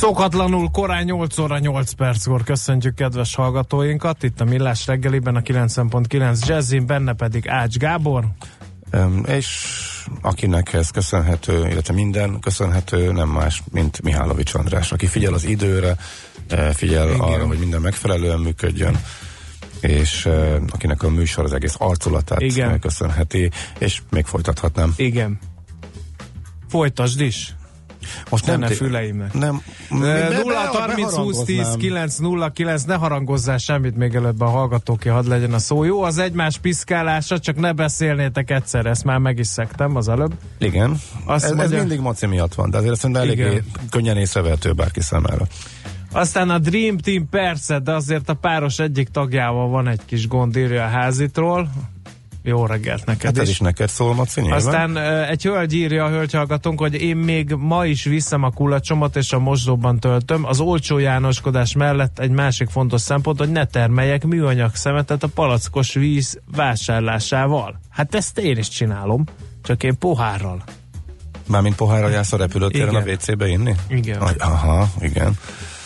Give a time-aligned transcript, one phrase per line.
[0.00, 4.22] Szokatlanul korán 8 óra 8 perckor köszöntjük kedves hallgatóinkat.
[4.22, 8.24] Itt a Millás reggeliben a 90.9 Jazzin, benne pedig Ács Gábor.
[8.92, 9.76] Um, és
[10.20, 15.96] akinek ez köszönhető, illetve minden köszönhető, nem más, mint Mihálovics András, aki figyel az időre,
[16.72, 17.20] figyel Igen.
[17.20, 19.00] arra, hogy minden megfelelően működjön,
[19.80, 22.80] és uh, akinek a műsor az egész arculatát Igen.
[22.80, 24.92] köszönheti, és még folytathatnám.
[24.96, 25.38] Igen.
[26.68, 27.54] Folytasd is.
[28.30, 29.34] Most nem, ne füleimet.
[29.34, 29.62] Nem.
[29.90, 35.28] 0 30 20 10 9 0 9 ne harangozzál semmit még előbb a hallgatóké, hadd
[35.28, 35.84] legyen a szó.
[35.84, 40.32] Jó az egymás piszkálása, csak ne beszélnétek egyszer, ezt már meg is szektem az előbb.
[40.58, 41.00] Igen.
[41.24, 44.72] Azt ez, mondja, ez mindig moci miatt van, de azért azt mondja, elég könnyen észrevehető
[44.72, 45.46] bárki számára.
[46.12, 50.56] Aztán a Dream Team persze, de azért a páros egyik tagjával van egy kis gond,
[50.56, 51.70] írja a házitról.
[52.42, 53.54] Jó reggelt neked hát ez is.
[53.54, 54.58] is neked szól, Maci, nyilván.
[54.58, 54.96] Aztán
[55.28, 59.38] egy hölgy írja a hölgyhallgatónk, hogy én még ma is viszem a kulacsomat és a
[59.38, 60.44] mosdóban töltöm.
[60.44, 65.94] Az olcsó Jánoskodás mellett egy másik fontos szempont, hogy ne termeljek műanyag szemetet a palackos
[65.94, 67.80] víz vásárlásával.
[67.90, 69.24] Hát ezt én is csinálom,
[69.62, 70.62] csak én pohárral.
[71.46, 73.74] Mármint pohárral jársz a repülőtéren a WC-be inni?
[73.88, 74.20] Igen.
[74.38, 75.38] Aha, igen.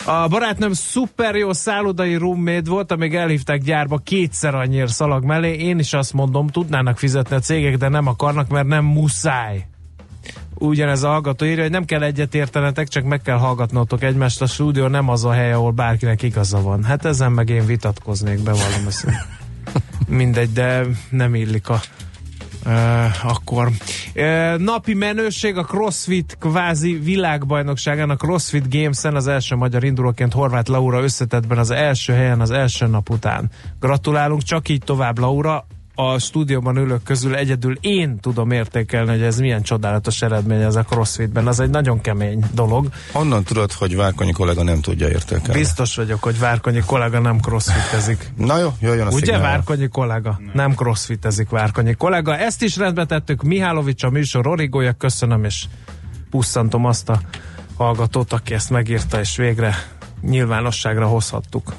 [0.07, 5.53] A barátnőm szuper jó szállodai roommate volt, amíg elhívták gyárba kétszer annyira szalag mellé.
[5.53, 9.67] Én is azt mondom, tudnának fizetni a cégek, de nem akarnak, mert nem muszáj.
[10.53, 14.41] Ugyanez a hallgató írja, hogy nem kell egyet értenetek, csak meg kell hallgatnotok egymást.
[14.41, 16.83] A stúdió nem az a hely, ahol bárkinek igaza van.
[16.83, 19.07] Hát ezen meg én vitatkoznék, bevallom ezt.
[20.07, 21.79] Mindegy, de nem illik a
[22.65, 23.69] Uh, akkor.
[24.15, 29.15] Uh, napi menőség a CrossFit kvázi világbajnokságán a CrossFit Games-en.
[29.15, 33.49] Az első magyar indulóként Horváth Laura összetettben az első helyen az első nap után.
[33.79, 35.65] Gratulálunk, csak így tovább Laura,
[35.95, 40.83] a stúdióban ülők közül egyedül én tudom értékelni, hogy ez milyen csodálatos eredmény ez a
[40.83, 41.47] crossfitben.
[41.47, 42.87] Az egy nagyon kemény dolog.
[43.11, 45.59] Honnan tudod, hogy Várkonyi kollega nem tudja értékelni?
[45.59, 48.31] Biztos vagyok, hogy Várkonyi kollega nem crossfitezik.
[48.37, 49.41] Na jó, jöjjön a Ugye szignál.
[49.41, 50.35] Várkonyi kollega?
[50.39, 50.51] Nem.
[50.53, 52.37] nem crossfitezik Várkonyi kollega.
[52.37, 53.43] Ezt is rendbe tettük.
[53.43, 54.93] Mihálovics a műsor origója.
[54.93, 55.65] Köszönöm, és
[56.29, 57.19] pusszantom azt a
[57.77, 59.75] hallgatót, aki ezt megírta, és végre
[60.21, 61.73] nyilvánosságra hozhattuk.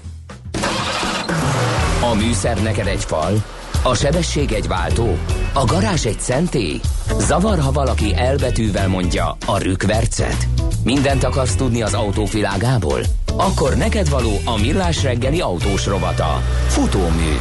[2.00, 3.44] A műszer neked egy fal,
[3.88, 5.16] a sebesség egy váltó?
[5.52, 6.80] A garázs egy szentély?
[7.18, 10.48] Zavar, ha valaki elbetűvel mondja a rükvercet?
[10.84, 13.00] Mindent akarsz tudni az autóvilágából?
[13.36, 16.42] Akkor neked való a millás reggeli autós rovata.
[16.66, 17.36] Futómű.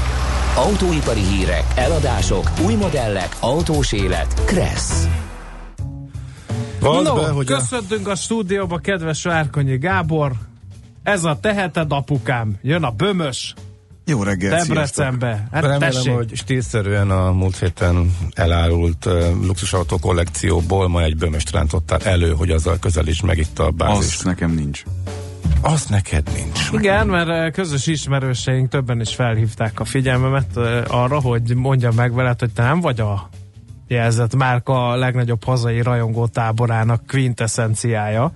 [0.55, 4.45] Autóipari hírek, eladások, új modellek, autós élet.
[4.45, 5.07] Kressz.
[6.81, 8.11] no, be, hogy köszöntünk a...
[8.11, 10.31] a stúdióba, kedves Várkonyi Gábor.
[11.03, 12.55] Ez a teheted apukám.
[12.61, 13.53] Jön a bömös.
[14.05, 15.47] Jó reggelt, Debrecenbe.
[15.51, 16.13] Hát Remélem, tessék.
[16.13, 19.13] hogy stílszerűen a múlt héten elárult uh,
[19.45, 24.13] luxusautó kollekcióból ma egy bömöst rántottál elő, hogy azzal közelíts meg itt a bázis.
[24.13, 24.83] Azt nekem nincs.
[25.61, 26.69] Az neked nincs.
[26.71, 30.57] Igen, mert közös ismerőseink többen is felhívták a figyelmemet
[30.87, 33.29] arra, hogy mondjam meg veled, hogy te nem vagy a
[33.87, 38.31] jelzett márka a legnagyobb hazai rajongó táborának quintessenciája.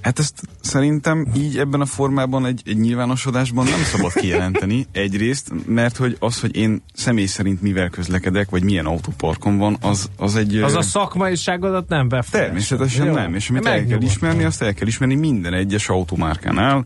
[0.00, 5.96] Hát ezt szerintem így ebben a formában egy, egy nyilvánosodásban nem szabad kijelenteni egyrészt, mert
[5.96, 10.56] hogy az, hogy én személy szerint mivel közlekedek, vagy milyen autóparkom van, az, az egy...
[10.56, 12.46] Az a szakmaiságodat nem befolyásol.
[12.46, 13.12] Természetesen Jó.
[13.12, 16.84] nem, és amit el kell ismerni, azt el kell ismerni minden egyes automárkánál.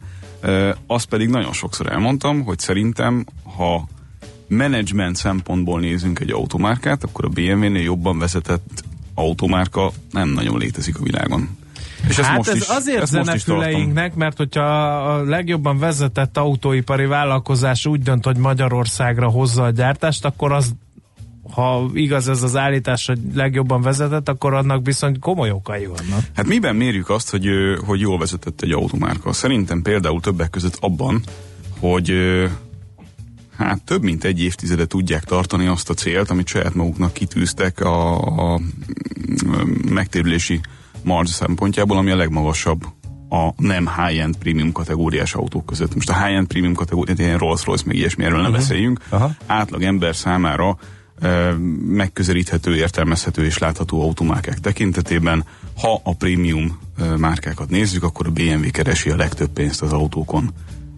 [0.87, 3.89] Azt pedig nagyon sokszor elmondtam, hogy szerintem, ha
[4.49, 8.85] menedzsment szempontból nézünk egy automárkát, akkor a BMW-nél jobban vezetett
[9.15, 11.49] automárka nem nagyon létezik a világon.
[12.09, 17.07] És hát most ez is, azért ezt zene füleinknek, mert hogyha a legjobban vezetett autóipari
[17.07, 20.75] vállalkozás úgy dönt, hogy Magyarországra hozza a gyártást, akkor az
[21.51, 26.21] ha igaz ez az állítás, hogy legjobban vezetett, akkor annak viszont komoly okai vannak.
[26.35, 27.49] Hát miben mérjük azt, hogy,
[27.87, 29.33] hogy jól vezetett egy automárka?
[29.33, 31.23] Szerintem például többek között abban,
[31.79, 32.13] hogy
[33.57, 38.21] hát több mint egy évtizedet tudják tartani azt a célt, amit saját maguknak kitűztek a,
[38.53, 38.61] a
[39.89, 40.61] megtérülési
[41.07, 42.85] marge szempontjából, ami a legmagasabb
[43.29, 45.95] a nem high-end premium kategóriás autók között.
[45.95, 48.61] Most a high-end premium kategóriát, ilyen Rolls-Royce, meg ilyesmi, erről nem uh-huh.
[48.61, 49.01] beszéljünk.
[49.11, 49.31] Uh-huh.
[49.47, 50.79] Átlag ember számára
[51.21, 51.53] e,
[51.87, 55.45] megközelíthető, értelmezhető és látható automárkák tekintetében,
[55.77, 60.51] ha a prémium e, márkákat nézzük, akkor a BMW keresi a legtöbb pénzt az autókon.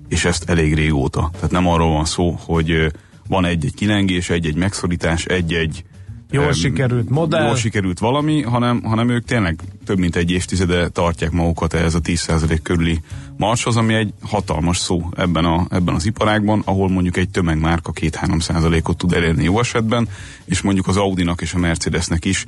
[0.08, 1.30] És ezt elég régóta.
[1.34, 2.92] Tehát nem arról van szó, hogy
[3.28, 5.84] van egy-egy kilengés, egy-egy megszorítás, egy-egy
[6.30, 7.46] Jól um, sikerült modell.
[7.46, 12.00] Jól sikerült valami, hanem, hanem ők tényleg több mint egy évtizede tartják magukat ehhez a
[12.00, 13.00] 10% körüli
[13.36, 18.96] marshoz, ami egy hatalmas szó ebben, a, ebben az iparágban, ahol mondjuk egy tömegmárka 2-3%-ot
[18.96, 20.08] tud elérni jó esetben,
[20.44, 22.44] és mondjuk az Audinak és a Mercedesnek is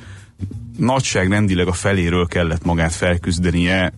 [0.76, 3.92] nagyságrendileg a feléről kellett magát felküzdenie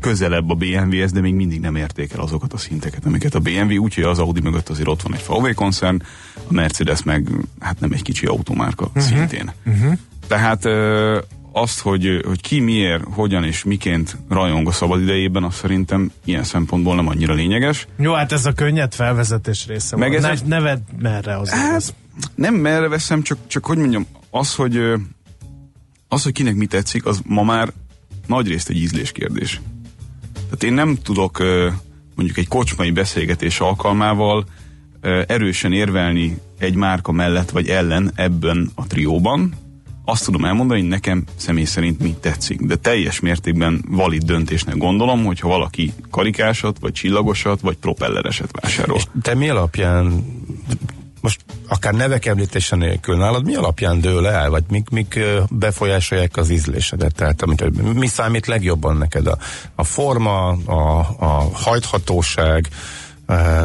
[0.00, 3.76] közelebb a BMW-hez, de még mindig nem érték el azokat a szinteket, amiket a BMW,
[3.76, 6.02] úgyhogy az Audi mögött azért ott van egy VW koncern,
[6.48, 7.28] a Mercedes meg
[7.60, 9.02] hát nem egy kicsi automárka uh-huh.
[9.02, 9.52] szintén.
[9.66, 9.92] Uh-huh.
[10.26, 11.18] Tehát ö,
[11.52, 16.44] azt, hogy, hogy ki miért, hogyan és miként rajong a szabad idejében, az szerintem ilyen
[16.44, 17.86] szempontból nem annyira lényeges.
[17.98, 21.94] Jó, hát ez a könnyed felvezetés része Meg Ez ne, neved merre az hát, az.
[22.34, 24.80] Nem merre veszem, csak, csak hogy mondjam, az, hogy
[26.08, 27.72] az, hogy kinek mi tetszik, az ma már
[28.26, 29.60] nagyrészt egy ízlés kérdés.
[30.46, 31.38] Tehát én nem tudok
[32.14, 34.46] mondjuk egy kocsmai beszélgetés alkalmával
[35.26, 39.54] erősen érvelni egy márka mellett vagy ellen ebben a trióban.
[40.04, 45.24] Azt tudom elmondani, hogy nekem személy szerint mi tetszik, de teljes mértékben valid döntésnek gondolom,
[45.24, 48.96] hogyha valaki karikásat, vagy csillagosat, vagy propellereset vásárol.
[48.96, 50.24] És te mi alapján
[51.20, 55.18] most akár nevek említése nélkül nálad mi alapján dől el, vagy mik, mik
[55.50, 57.14] befolyásolják az ízlésedet?
[57.14, 59.26] Tehát amit, mi számít legjobban neked?
[59.26, 59.38] A,
[59.74, 62.68] a forma, a, a hajthatóság,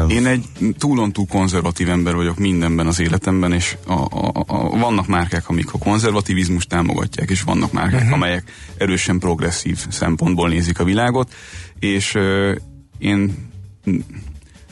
[0.08, 0.44] én egy
[0.78, 5.78] túlon-túl konzervatív ember vagyok mindenben az életemben, és a, a, a, vannak márkák, amik a
[5.78, 8.12] konzervativizmust támogatják, és vannak márkák, uh-huh.
[8.12, 11.32] amelyek erősen progresszív szempontból nézik a világot,
[11.78, 12.56] és uh,
[12.98, 13.50] én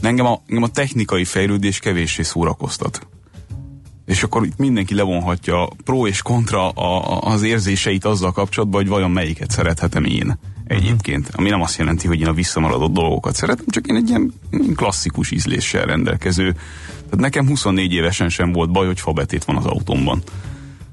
[0.08, 3.06] engem a, engem a technikai fejlődés kevéssé szórakoztat.
[4.06, 8.91] És akkor itt mindenki levonhatja pro és kontra a, a, az érzéseit azzal kapcsolatban, hogy
[8.91, 11.31] vajon melyiket szerethetem én egyébként.
[11.32, 14.32] Ami nem azt jelenti, hogy én a visszamaradott dolgokat szeretem, csak én egy ilyen
[14.75, 16.52] klasszikus ízléssel rendelkező.
[16.93, 20.23] Tehát nekem 24 évesen sem volt baj, hogy fabetét van az autómban.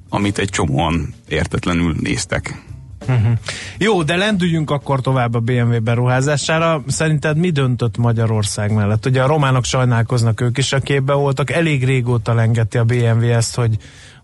[0.10, 2.64] Amit egy csomóan értetlenül néztek.
[3.08, 3.38] Uh-huh.
[3.78, 6.84] Jó, de lendüljünk akkor tovább a BMW beruházására.
[6.88, 9.06] Szerinted mi döntött Magyarország mellett?
[9.06, 11.52] Ugye a románok sajnálkoznak, ők is a képbe voltak.
[11.52, 13.78] Elég régóta lengeti a BMW ezt, hogy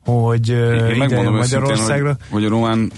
[0.05, 2.07] hogy Én megmondom Magyarországra.
[2.07, 2.91] Hogy, hogy a román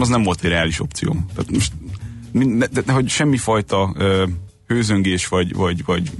[0.00, 1.16] az nem volt egy reális opció.
[1.34, 1.72] Tehát most,
[2.58, 4.22] de, de, hogy semmifajta uh,
[4.66, 6.10] hőzöngés vagy, vagy, vagy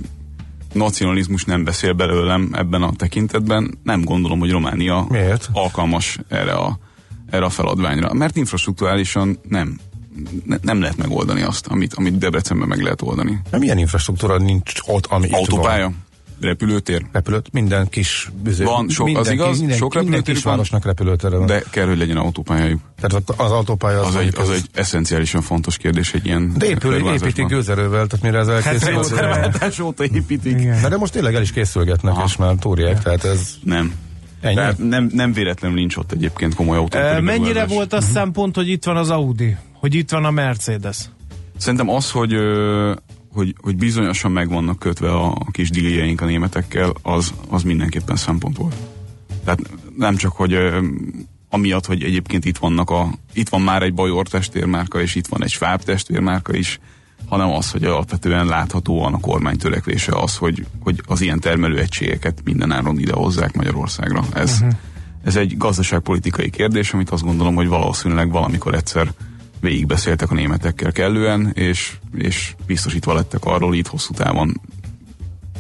[0.73, 3.79] nacionalizmus nem beszél belőlem ebben a tekintetben.
[3.83, 5.49] Nem gondolom, hogy Románia Miért?
[5.53, 6.79] alkalmas erre a
[7.31, 8.13] erre a feladványra.
[8.13, 9.79] Mert infrastruktúrálisan nem
[10.45, 13.41] ne, nem lehet megoldani azt, amit, amit Debrecenben meg lehet oldani.
[13.51, 15.87] De milyen infrastruktúra nincs ott, ami Autópálya?
[15.87, 16.09] Itt van?
[16.41, 17.07] Repülőtér?
[17.13, 18.65] Repülőt, minden kis büző.
[18.65, 21.47] Van, sok, minden, az igaz, minden, sok repülőtér minden kisvárosnak repülőtere van.
[21.47, 22.81] De kell, hogy legyen autópályájuk.
[23.01, 27.13] Tehát az autópálya az, az, egy, az egy eszenciálisan fontos kérdés egy ilyen De épül,
[27.13, 29.19] építik gőzerővel, tehát mire ez elkészül.
[29.61, 30.61] Hát óta építik.
[30.61, 30.89] Igen.
[30.89, 32.25] De most tényleg el is készülgetnek, Aha.
[32.25, 33.55] és már túrják, tehát ez...
[33.63, 33.95] Nem.
[34.41, 34.89] Ennyi?
[34.89, 36.99] nem, nem véletlenül nincs ott egyébként komoly autó.
[36.99, 38.17] E, mennyire volt az uh-huh.
[38.17, 39.57] szempont, hogy itt van az Audi?
[39.73, 40.99] Hogy itt van a Mercedes?
[41.57, 42.35] Szerintem az, hogy,
[43.33, 48.17] hogy, hogy bizonyosan meg vannak kötve a, a kis díljeink a németekkel, az, az mindenképpen
[48.17, 48.75] szempont volt.
[49.45, 49.61] Tehát
[49.97, 50.59] nem csak, hogy
[51.51, 55.43] amiatt, hogy egyébként itt vannak a, itt van már egy Bajor testvérmárka, és itt van
[55.43, 56.81] egy Schwab testvérmárka is,
[57.29, 62.99] hanem az, hogy alapvetően láthatóan a kormány törekvése az, hogy, hogy az ilyen termelőegységeket mindenáron
[62.99, 64.25] idehozzák Magyarországra.
[64.33, 64.79] Ez, uh-huh.
[65.25, 69.13] ez egy gazdaságpolitikai kérdés, amit azt gondolom, hogy valószínűleg valamikor egyszer
[69.61, 74.61] végigbeszéltek a németekkel kellően, és, és biztosítva lettek arról itt hosszú távon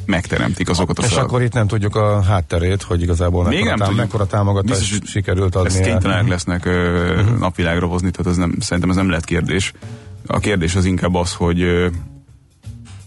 [0.07, 1.25] megteremtik azokat a És fel...
[1.25, 5.11] akkor itt nem tudjuk a hátterét, hogy igazából Még mekkora, nem tám- mekkora támogatás Biztos,
[5.11, 5.69] sikerült adni.
[5.69, 7.38] Ezt kénytelenek lesznek ö, uh-huh.
[7.38, 9.73] napvilágra hozni, tehát ez nem, szerintem ez nem lehet kérdés.
[10.27, 11.65] A kérdés az inkább az, hogy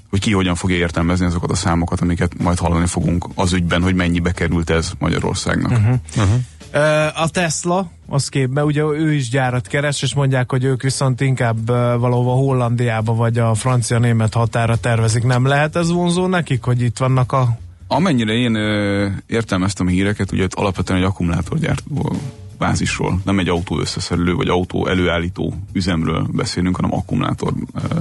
[0.09, 3.95] hogy ki hogyan fogja értelmezni azokat a számokat, amiket majd hallani fogunk az ügyben, hogy
[3.95, 5.71] mennyibe került ez Magyarországnak.
[5.71, 5.95] Uh-huh.
[6.17, 7.21] Uh-huh.
[7.21, 11.67] A Tesla, az képbe, ugye ő is gyárat keres, és mondják, hogy ők viszont inkább
[11.99, 15.23] valahova Hollandiába vagy a francia-német határa tervezik.
[15.23, 17.57] Nem lehet ez vonzó nekik, hogy itt vannak a...
[17.87, 22.15] Amennyire én ö, értelmeztem a híreket, ugye alapvetően egy akkumulátorgyártó
[22.63, 27.53] bázisról, nem egy autó összeszerelő vagy autó előállító üzemről beszélünk, hanem akkumulátor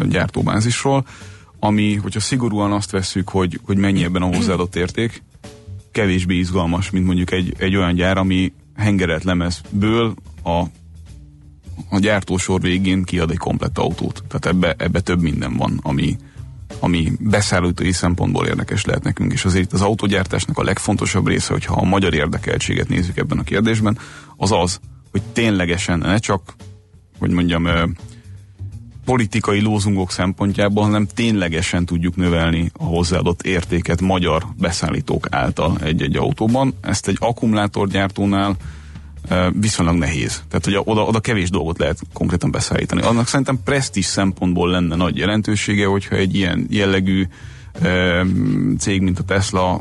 [0.09, 1.04] gyártóbázisról,
[1.59, 5.23] ami, hogyha szigorúan azt veszük, hogy, hogy mennyi ebben a hozzáadott érték,
[5.92, 10.59] kevésbé izgalmas, mint mondjuk egy, egy olyan gyár, ami hengeret lemezből a,
[11.88, 14.23] a gyártósor végén kiad egy komplett autót.
[14.28, 16.16] Tehát ebbe, ebbe több minden van, ami,
[16.82, 21.84] ami beszállítói szempontból érdekes lehet nekünk, és azért az autógyártásnak a legfontosabb része, hogyha a
[21.84, 23.98] magyar érdekeltséget nézzük ebben a kérdésben,
[24.36, 26.54] az az, hogy ténylegesen ne csak,
[27.18, 27.66] hogy mondjam,
[29.04, 36.74] politikai lózungok szempontjából, hanem ténylegesen tudjuk növelni a hozzáadott értéket magyar beszállítók által egy-egy autóban.
[36.80, 38.56] Ezt egy akkumulátorgyártónál
[39.61, 40.43] viszonylag nehéz.
[40.49, 43.02] Tehát ugye oda, oda kevés dolgot lehet konkrétan beszállítani.
[43.02, 47.26] Annak szerintem presztis szempontból lenne nagy jelentősége, hogyha egy ilyen jellegű
[48.79, 49.81] cég, mint a Tesla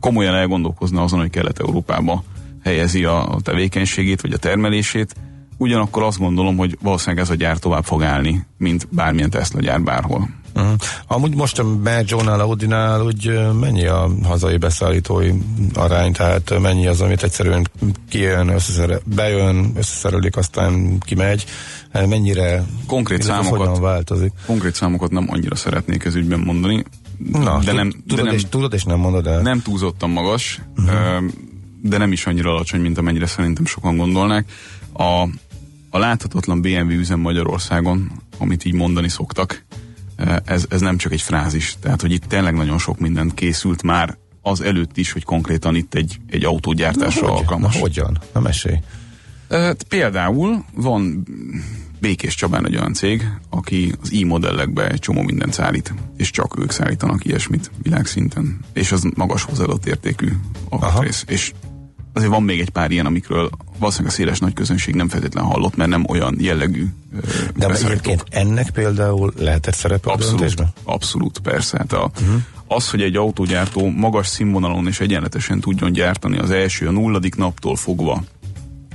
[0.00, 2.24] komolyan elgondolkozna azon, hogy Kelet-Európába
[2.64, 5.14] helyezi a tevékenységét, vagy a termelését,
[5.56, 9.82] ugyanakkor azt gondolom, hogy valószínűleg ez a gyár tovább fog állni, mint bármilyen Tesla gyár
[9.82, 10.28] bárhol.
[10.56, 10.74] Uh-huh.
[11.06, 15.30] Amúgy most a Bergio-nál, Audi-nál úgy mennyi a hazai beszállítói
[15.74, 17.68] arány, tehát mennyi az, amit egyszerűen
[18.08, 21.44] kijön, összeszer, bejön, összeszerelik, aztán kimegy,
[21.92, 24.32] mennyire konkrét számokat, változik?
[24.46, 26.84] Konkrét számokat nem annyira szeretnék ez ügyben mondani,
[27.32, 29.40] Na, de nem, tudod, de nem, és, tudod és nem mondod el?
[29.40, 31.24] Nem túlzottan magas, uh-huh.
[31.82, 34.50] de nem is annyira alacsony, mint amennyire szerintem sokan gondolnák.
[34.92, 35.28] A,
[35.90, 39.64] a láthatatlan BMW üzem Magyarországon, amit így mondani szoktak,
[40.44, 41.76] ez, ez nem csak egy frázis.
[41.80, 45.94] Tehát, hogy itt tényleg nagyon sok mindent készült már az előtt is, hogy konkrétan itt
[45.94, 47.74] egy, egy autógyártásra na, alkalmas.
[47.74, 48.18] Na, hogyan?
[48.32, 48.76] Na mesélj.
[49.88, 51.26] Például van
[52.00, 56.70] Békés Csabán egy olyan cég, aki az i-modellekbe egy csomó mindent szállít, és csak ők
[56.70, 58.58] szállítanak ilyesmit világszinten.
[58.72, 60.28] És az magas hozzáadott értékű
[60.68, 61.24] alkatrész.
[61.28, 61.52] És
[62.16, 65.76] azért van még egy pár ilyen, amikről valószínűleg a széles nagy közönség nem feltétlenül hallott,
[65.76, 66.86] mert nem olyan jellegű.
[67.56, 71.78] De egyébként ennek például lehetett szerepe abszolút, a Abszolút, persze.
[71.78, 72.42] Hát a, uh-huh.
[72.66, 77.76] Az, hogy egy autógyártó magas színvonalon és egyenletesen tudjon gyártani az első, a nulladik naptól
[77.76, 78.24] fogva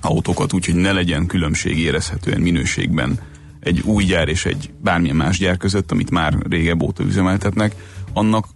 [0.02, 3.20] autókat, úgyhogy ne legyen különbség érezhetően minőségben
[3.60, 7.76] egy új gyár és egy bármilyen más gyár között, amit már régebb óta üzemeltetnek,
[8.14, 8.48] annak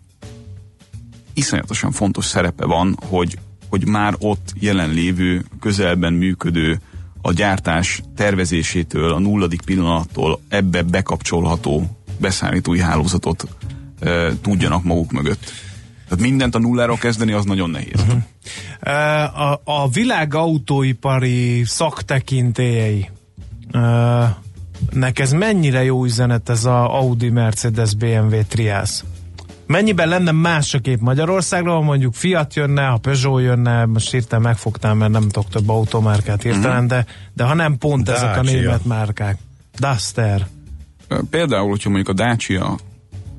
[1.33, 3.37] iszonyatosan fontos szerepe van, hogy
[3.69, 6.79] hogy már ott jelenlévő, közelben működő,
[7.21, 13.47] a gyártás tervezésétől, a nulladik pillanattól ebbe bekapcsolható beszállítói hálózatot
[13.99, 15.51] e, tudjanak maguk mögött.
[16.07, 18.01] Tehát mindent a nulláról kezdeni, az nagyon nehéz.
[18.01, 18.21] Uh-huh.
[19.41, 23.09] A, a világ autóipari szaktekintélyei
[24.91, 29.03] nek ez mennyire jó üzenet ez a Audi, Mercedes, BMW triász?
[29.67, 34.97] Mennyiben lenne más a kép Magyarországról, mondjuk Fiat jönne, a Peugeot jönne, most hirtelen megfogtam,
[34.97, 36.87] mert nem tudok több automárkát hirtelen, mm-hmm.
[36.87, 38.27] de, de ha nem pont Dacia.
[38.27, 39.37] ezek a német márkák.
[39.79, 40.47] Duster.
[41.29, 42.77] Például, hogyha mondjuk a Dacia,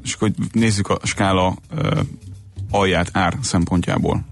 [0.02, 1.98] és akkor nézzük a skála uh,
[2.70, 4.24] alját ár szempontjából.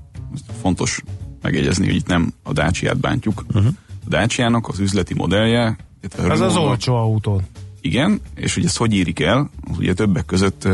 [0.60, 1.02] Fontos
[1.42, 3.44] megjegyezni, hogy itt nem a Dacia-t bántjuk.
[3.48, 3.72] Uh-huh.
[4.04, 5.76] A Dacia-nak az üzleti modellje...
[6.18, 7.42] Ez az olcsó autó.
[7.80, 10.68] Igen, és hogy ezt hogy írik el, az ugye többek között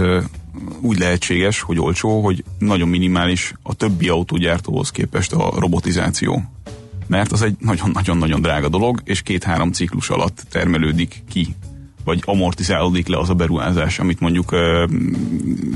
[0.81, 6.43] úgy lehetséges, hogy olcsó, hogy nagyon minimális a többi autógyártóhoz képest a robotizáció.
[7.07, 11.55] Mert az egy nagyon-nagyon-nagyon drága dolog, és két-három ciklus alatt termelődik ki
[12.05, 14.91] vagy amortizálódik le az a beruházás, amit mondjuk uh,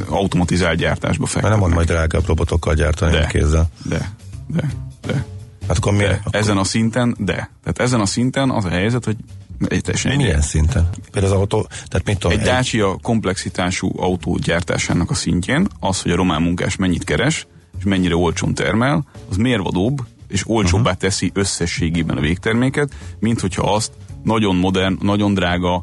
[0.09, 1.51] automatizált gyártásba fektetnek.
[1.51, 3.71] nem mond majd drágább robotokkal gyártani de, kézzel.
[3.83, 4.11] De,
[4.47, 4.71] de,
[5.07, 5.25] de.
[5.69, 6.19] Hát akkor miért?
[6.19, 6.41] Akkor...
[6.41, 7.33] Ezen a szinten, de.
[7.35, 9.17] Tehát ezen a szinten az a helyzet, hogy
[9.59, 10.89] teljesen Milyen szinten?
[11.11, 16.03] Például az autó, tehát mit tudom, egy, egy Dacia komplexitású autó gyártásának a szintjén, az,
[16.03, 17.47] hogy a román munkás mennyit keres,
[17.79, 20.97] és mennyire olcsón termel, az mérvadóbb, és olcsóbbá uh-huh.
[20.97, 23.93] teszi összességében a végterméket, mint hogyha azt
[24.23, 25.83] nagyon modern, nagyon drága,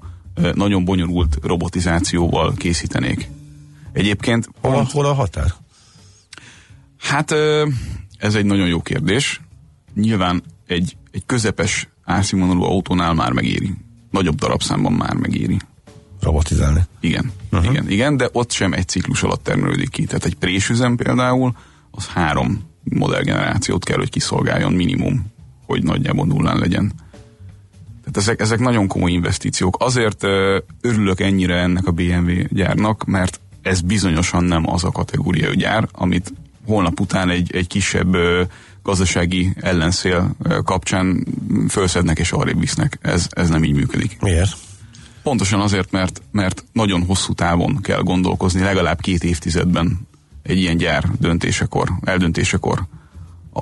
[0.53, 3.29] nagyon bonyolult robotizációval készítenék.
[3.93, 4.49] Egyébként...
[4.61, 5.53] Hol, pont, hol a határ?
[6.97, 7.31] Hát
[8.17, 9.41] ez egy nagyon jó kérdés.
[9.93, 13.73] Nyilván egy, egy közepes árszínvonalú autónál már megéri.
[14.11, 15.59] Nagyobb darabszámban már megéri.
[16.19, 16.81] Robotizálni.
[16.99, 17.71] Igen, uh-huh.
[17.71, 20.05] igen, igen, de ott sem egy ciklus alatt termelődik ki.
[20.05, 21.55] Tehát egy présüzem például,
[21.91, 25.25] az három modellgenerációt kell, hogy kiszolgáljon minimum,
[25.65, 26.91] hogy nagyjából nullán legyen.
[27.99, 29.75] Tehát ezek, ezek nagyon komoly investíciók.
[29.79, 30.23] Azért
[30.81, 36.33] örülök ennyire ennek a BMW gyárnak, mert ez bizonyosan nem az a kategóriai gyár, amit
[36.65, 38.15] holnap után egy, egy kisebb
[38.83, 41.25] gazdasági ellenszél kapcsán
[41.67, 42.97] felszednek és arrébb visznek.
[43.01, 44.17] Ez, ez nem így működik.
[44.21, 44.51] Miért?
[45.23, 50.07] Pontosan azért, mert, mert nagyon hosszú távon kell gondolkozni, legalább két évtizedben
[50.43, 52.85] egy ilyen gyár döntésekor, eldöntésekor,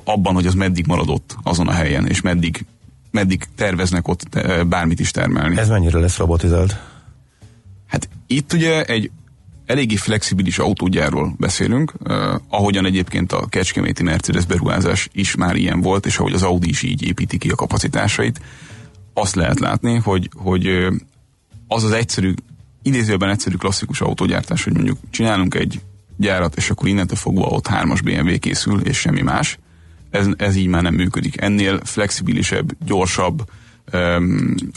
[0.03, 2.65] abban, hogy az meddig maradott azon a helyen, és meddig,
[3.12, 5.58] meddig terveznek ott bármit is termelni.
[5.58, 6.79] Ez mennyire lesz robotizált?
[7.88, 9.12] Hát itt ugye egy
[9.70, 12.16] eléggé flexibilis autógyárról beszélünk, uh,
[12.48, 16.82] ahogyan egyébként a Kecskeméti Mercedes beruházás is már ilyen volt, és ahogy az Audi is
[16.82, 18.42] így építi ki a kapacitásait,
[19.14, 20.88] azt lehet látni, hogy, hogy
[21.68, 22.34] az az egyszerű,
[22.84, 25.80] idézőben egyszerű klasszikus autógyártás, hogy mondjuk csinálunk egy
[26.18, 29.60] gyárat, és akkor innentől fogva ott hármas BMW készül, és semmi más.
[30.10, 31.42] Ez, ez így már nem működik.
[31.42, 33.50] Ennél flexibilisebb, gyorsabb,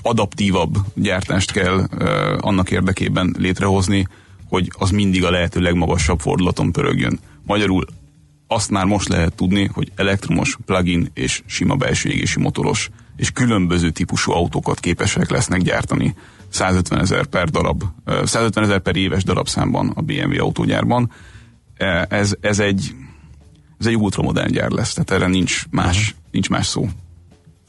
[0.02, 1.78] adaptívabb gyártást kell
[2.40, 4.06] annak érdekében létrehozni,
[4.52, 7.18] hogy az mindig a lehető legmagasabb fordulaton pörögjön.
[7.46, 7.84] Magyarul
[8.46, 13.90] azt már most lehet tudni, hogy elektromos, plug-in és sima belső égési motoros és különböző
[13.90, 16.14] típusú autókat képesek lesznek gyártani
[16.48, 17.82] 150 ezer per darab,
[18.24, 21.10] 150 ezer per éves darabszámban a BMW autógyárban.
[21.76, 22.94] E, ez, ez egy
[23.78, 26.18] ez egy ultramodern gyár lesz, tehát erre nincs más, uh-huh.
[26.30, 26.88] nincs más szó.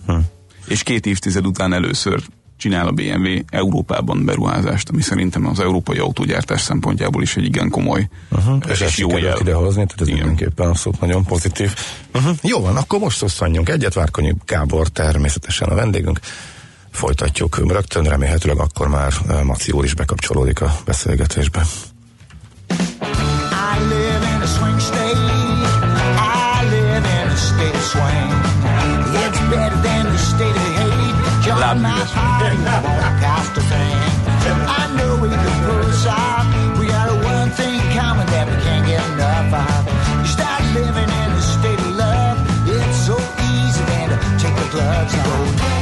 [0.08, 0.24] Uh-huh.
[0.68, 2.24] És két évtized után először
[2.58, 8.10] csinál a BMW Európában beruházást, ami szerintem az európai autógyártás szempontjából is egy igen komoly
[8.32, 8.58] uh-huh.
[8.70, 9.38] és, és jó jel.
[9.40, 10.26] idehozni, tehát ez igen.
[10.26, 11.76] mindenképpen abszolút nagyon pozitív.
[12.14, 12.36] Uh-huh.
[12.42, 16.20] Jó van, akkor most szosszanjunk egyet, Várkonyi Gábor természetesen a vendégünk.
[16.92, 21.62] Folytatjuk rögtön, remélhetőleg akkor már eh, Maci úr is bekapcsolódik a beszélgetésbe.
[22.70, 22.76] I
[23.80, 25.18] live in a swing state.
[26.18, 28.23] I live in a state swing.
[31.74, 31.82] Hate.
[31.82, 33.98] Join my party, won't cost a thing.
[34.68, 36.46] I know we can pull this off.
[36.80, 40.20] We got one thing common that we can't get enough of.
[40.20, 42.38] You start living in a state of love.
[42.68, 45.73] It's so easy then to take the gloves off.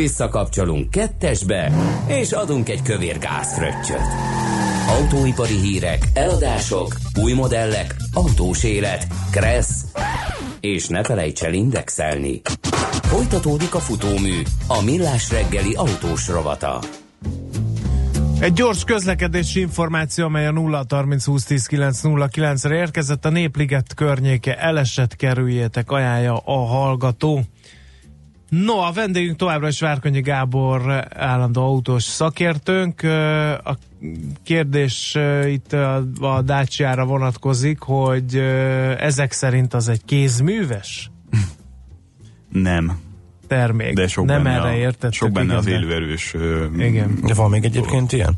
[0.00, 1.72] Visszakapcsolunk kettesbe,
[2.06, 4.06] és adunk egy kövér gázfröccsöt.
[4.88, 9.84] Autóipari hírek, eladások, új modellek, autós élet, kressz,
[10.60, 12.40] és ne felejts el indexelni.
[13.02, 16.78] Folytatódik a futómű, a millás reggeli autós rovata.
[18.40, 23.24] Egy gyors közlekedési információ, amely a 0 30 20 10 9 0 9 re érkezett,
[23.24, 27.44] a Népliget környéke eleset kerüljétek, ajánlja a hallgató.
[28.50, 33.02] No, a vendégünk továbbra is Várkonyi Gábor állandó autós szakértőnk.
[33.64, 33.78] A
[34.42, 38.36] kérdés itt a, a Dacia-ra vonatkozik, hogy
[38.98, 41.10] ezek szerint az egy kézműves?
[42.48, 42.98] Nem.
[43.46, 43.94] Termék.
[43.94, 45.12] De sok Nem benne erre a, értettek.
[45.12, 46.34] Sok benne igen, az élőerős
[46.78, 47.18] Igen.
[47.26, 48.36] De van még egyébként ilyen?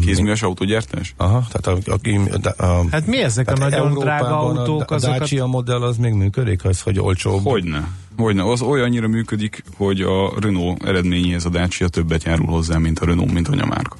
[0.00, 1.14] Kézműves autógyártás?
[1.16, 4.90] Aha, tehát a, a, a, a Hát mi ezek a nagyon Európában drága autók?
[4.90, 5.18] a, a azokat...
[5.18, 7.44] Dacia modell az még működik, az, hogy olcsóbb.
[7.44, 7.88] Hogyne.
[8.16, 13.04] Hogyne, az olyannyira működik, hogy a Renault eredményéhez a Dacia többet járul hozzá, mint a
[13.04, 13.96] Renault, mint anyamárka.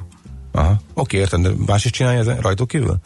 [0.53, 0.77] Aha.
[0.95, 2.97] Oké, értem, de más is csinálja ezen rajtuk kívül?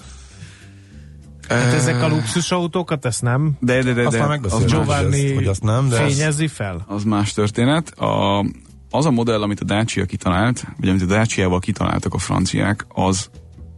[1.49, 3.57] Hát ezek a luxusautókat, ezt nem?
[3.61, 5.97] De, de, de, Azt de már Az megbeszéltük, Giovanni hogy, ezt, hogy azt nem, de
[5.97, 6.85] fényezi fel?
[6.89, 7.91] az más történet.
[7.99, 8.45] A,
[8.90, 13.31] az a modell, amit a Dacia kitalált, vagy amit a Dacia-val kitaláltak a franciák, az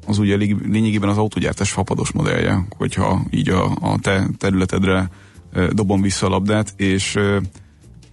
[0.07, 5.11] az ugye lényegében az autógyártás fapados modellje, hogyha így a, a te területedre
[5.71, 7.19] dobom vissza a labdát, és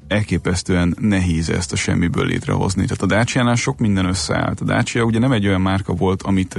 [0.07, 2.85] elképesztően nehéz ezt a semmiből létrehozni.
[2.85, 4.61] Tehát a dacia sok minden összeállt.
[4.61, 6.55] A Dacia ugye nem egy olyan márka volt, amit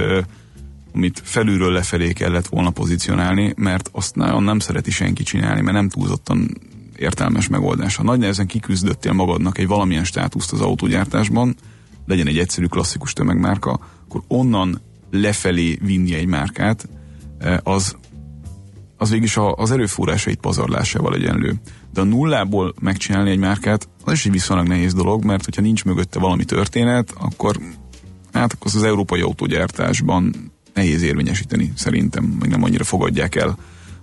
[0.93, 5.89] amit felülről lefelé kellett volna pozícionálni, mert azt nagyon nem szereti senki csinálni, mert nem
[5.89, 6.57] túlzottan
[6.99, 7.95] értelmes megoldás.
[7.95, 11.55] Ha nagy nehezen kiküzdöttél magadnak egy valamilyen státuszt az autógyártásban,
[12.05, 14.81] legyen egy egyszerű klasszikus tömegmárka, akkor onnan
[15.11, 16.89] lefelé vinni egy márkát,
[17.63, 17.95] az,
[18.97, 21.53] az végig az erőforrásait pazarlásával egyenlő.
[21.93, 25.85] De a nullából megcsinálni egy márkát, az is egy viszonylag nehéz dolog, mert hogyha nincs
[25.85, 27.59] mögötte valami történet, akkor
[28.31, 33.57] hát akkor az európai autógyártásban nehéz érvényesíteni, szerintem, meg nem annyira fogadják el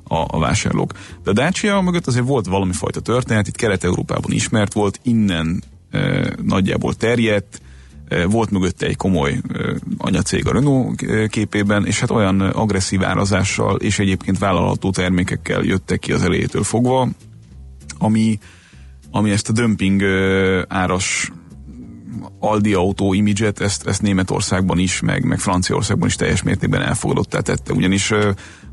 [0.09, 0.93] a, a vásárlók.
[1.23, 6.29] De a Dacia mögött azért volt valami fajta történet, itt Kelet-Európában ismert volt, innen e,
[6.43, 7.61] nagyjából terjedt,
[8.09, 9.59] e, volt mögötte egy komoly e,
[9.99, 16.13] anyacég a Renault képében, és hát olyan agresszív árazással és egyébként vállalható termékekkel jöttek ki
[16.13, 17.09] az elejétől fogva,
[17.99, 18.39] ami,
[19.11, 21.31] ami ezt a dömping e, áras
[22.39, 27.73] Aldi autó imidzset, ezt, ezt Németországban is, meg, meg Franciaországban is teljes mértékben elfogadottá tette,
[27.73, 28.13] ugyanis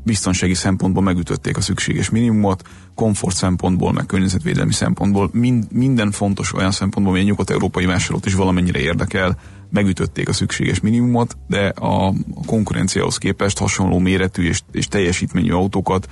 [0.04, 2.62] biztonsági szempontból megütötték a szükséges minimumot,
[2.94, 8.34] komfort szempontból, meg környezetvédelmi szempontból, mind, minden fontos olyan szempontból, hogy a nyugat-európai vásárlót is
[8.34, 9.38] valamennyire érdekel,
[9.70, 12.14] megütötték a szükséges minimumot, de a, a
[12.46, 16.08] konkurenciához képest hasonló méretű és, és teljesítményű autókat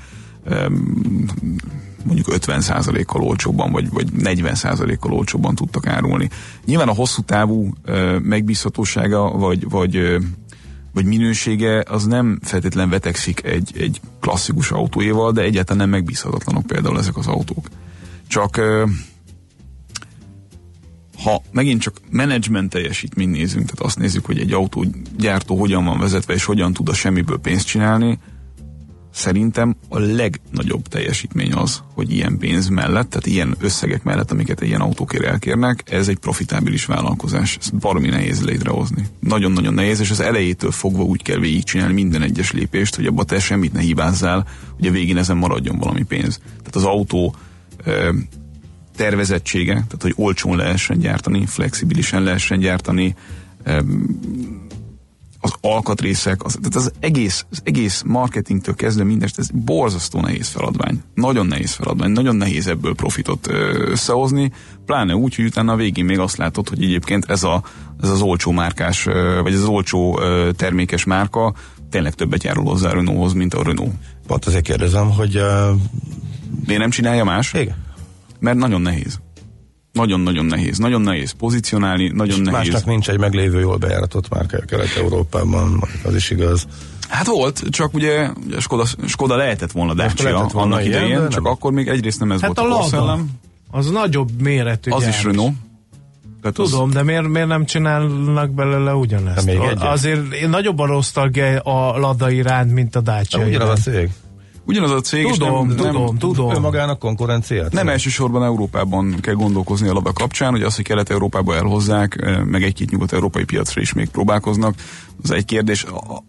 [2.05, 6.29] mondjuk 50%-kal olcsóbban, vagy, vagy 40%-kal olcsóbban tudtak árulni.
[6.65, 7.73] Nyilván a hosszú távú
[8.23, 10.17] megbízhatósága, vagy, vagy,
[10.93, 16.99] vagy minősége az nem feltétlen vetekszik egy, egy klasszikus autóéval, de egyáltalán nem megbízhatatlanok például
[16.99, 17.69] ezek az autók.
[18.27, 18.61] Csak
[21.23, 26.35] ha megint csak menedzsment teljesítményt nézünk, tehát azt nézzük, hogy egy autógyártó hogyan van vezetve,
[26.35, 28.19] és hogyan tud a semmiből pénzt csinálni,
[29.13, 34.69] szerintem a legnagyobb teljesítmény az, hogy ilyen pénz mellett, tehát ilyen összegek mellett, amiket egy
[34.69, 37.57] ilyen autókért elkérnek, ez egy profitábilis vállalkozás.
[37.61, 39.07] Ez baromi nehéz létrehozni.
[39.21, 43.39] Nagyon-nagyon nehéz, és az elejétől fogva úgy kell végigcsinálni minden egyes lépést, hogy abba te
[43.39, 44.47] semmit ne hibázzál,
[44.77, 46.39] hogy a végén ezen maradjon valami pénz.
[46.39, 47.35] Tehát az autó
[47.85, 48.11] ö,
[48.97, 53.15] tervezettsége, tehát hogy olcsón lehessen gyártani, flexibilisen lehessen gyártani,
[55.45, 61.03] az alkatrészek, az, tehát az egész, az egész marketingtől kezdve mindest, ez borzasztó nehéz feladvány.
[61.15, 63.49] Nagyon nehéz feladvány, nagyon nehéz ebből profitot
[63.91, 64.53] összehozni,
[64.87, 67.63] pláne úgy, hogy utána a végén még azt látod, hogy egyébként ez, a,
[68.03, 69.05] ez az olcsó márkás,
[69.43, 70.21] vagy ez az olcsó
[70.57, 71.55] termékes márka
[71.91, 73.93] tényleg többet járul hozzá a Renaulthoz, mint a Renault.
[74.27, 75.37] Pont azért kérdezem, hogy...
[75.37, 75.81] Uh...
[76.67, 77.53] Miért nem csinálja más?
[77.53, 77.77] Igen.
[78.39, 79.21] Mert nagyon nehéz.
[79.93, 80.79] Nagyon-nagyon nehéz.
[80.79, 82.53] Nagyon nehéz pozícionálni, nagyon És nehéz.
[82.53, 86.67] Másnak nincs egy meglévő jól bejáratott márka Kelet-Európában, az is igaz.
[87.09, 88.29] Hát volt, csak ugye,
[88.61, 91.53] Skoda, Skoda lehetett volna Dacia lehetett volna annak ilyen, idején, de csak nem.
[91.53, 92.81] akkor még egyrészt nem ez Hát volt a a Lada.
[92.81, 93.31] korszellem.
[93.71, 95.55] Az nagyobb méretű Az is Renault.
[96.43, 99.47] Tehát az- Tudom, de miért, miért nem csinálnak belőle ugyanezt?
[99.47, 99.83] De még egyet?
[99.83, 103.39] Azért én nagyobb a nosztalgia a Lada iránt, mint a Dacia.
[103.39, 104.11] De ugyanaz a cég.
[104.65, 106.55] Ugyanaz a cég, és Tudom, nem, tudom, nem, tudom.
[106.55, 107.73] Ő magának konkurenciát.
[107.73, 112.63] nem elsősorban Európában kell gondolkozni a Lada kapcsán, hogy az, hogy Kelet-Európába elhozzák, eh, meg
[112.63, 114.75] egy-két nyugat-európai piacra is még próbálkoznak,
[115.23, 115.87] az egy kérdés.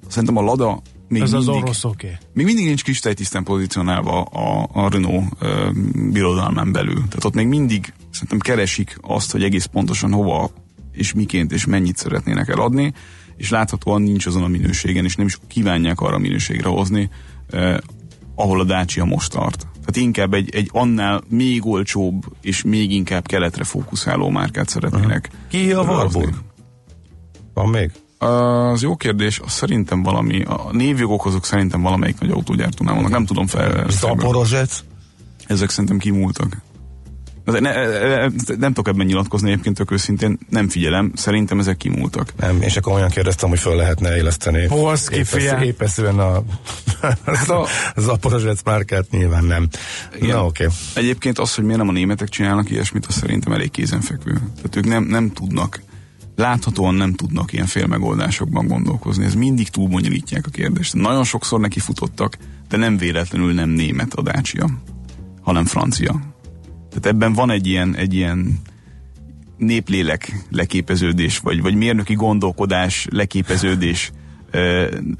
[0.08, 2.18] Szerintem a Lada még Ez az mindig, oké.
[2.34, 5.70] még mindig nincs kristálytisztán pozícionálva a, a Renault ö,
[6.12, 6.96] birodalmán belül.
[6.96, 10.52] Tehát ott még mindig szerintem keresik azt, hogy egész pontosan hova
[10.92, 12.94] és miként és mennyit szeretnének eladni,
[13.38, 17.10] és láthatóan nincs azon a minőségen, és nem is kívánják arra a minőségre hozni,
[17.50, 17.78] eh,
[18.36, 19.58] ahol a Dacia most tart.
[19.58, 25.30] Tehát inkább egy, egy annál még olcsóbb és még inkább keletre fókuszáló márkát szeretnének.
[25.50, 25.82] Ki a.
[25.82, 26.34] Warburg?
[27.54, 27.92] Van még?
[28.18, 33.26] Az jó kérdés, az szerintem valami, a névjogok azok szerintem valamelyik nagy autógyártónál vannak, nem
[33.26, 33.70] tudom fel.
[33.70, 33.90] felből.
[33.90, 34.84] Zaporozsec?
[35.48, 36.62] Ezek szerintem kimúltak.
[37.46, 38.28] Ne, ne, ne,
[38.58, 42.34] nem tudok ebben nyilatkozni egyébként tök őszintén, nem figyelem, szerintem ezek kimúltak.
[42.40, 44.68] Nem, és akkor olyan kérdeztem, hogy föl lehetne éleszteni.
[44.68, 45.60] Polszki fia.
[45.64, 46.44] Épeszűen a,
[47.26, 47.68] Hát a-
[48.02, 49.68] Zaporozsec márkát nyilván nem.
[50.16, 50.36] Igen.
[50.36, 50.64] Na oké.
[50.64, 50.76] Okay.
[50.94, 54.34] Egyébként az, hogy miért nem a németek csinálnak ilyesmit, az szerintem elég kézenfekvő.
[54.34, 55.82] Tehát ők nem, nem tudnak,
[56.36, 59.26] láthatóan nem tudnak ilyen félmegoldásokban gondolkozni.
[59.26, 60.94] Ez mindig túl bonyolítják a kérdést.
[60.94, 62.38] Nagyon sokszor neki futottak,
[62.70, 64.70] de nem véletlenül nem német a Dacia,
[65.42, 66.33] hanem francia.
[66.94, 68.60] Tehát ebben van egy ilyen, egy ilyen
[69.58, 74.12] néplélek leképeződés, vagy, vagy mérnöki gondolkodás leképeződés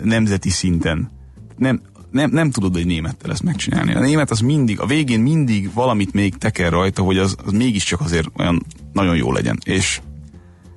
[0.04, 1.12] nemzeti szinten.
[1.58, 1.82] Nem,
[2.12, 3.94] nem, nem tudod egy némettel ezt megcsinálni.
[3.94, 8.02] A német az mindig, a végén mindig valamit még teker rajta, hogy az, az mégiscsak
[8.02, 9.58] azért olyan nagyon jó legyen.
[9.64, 10.02] És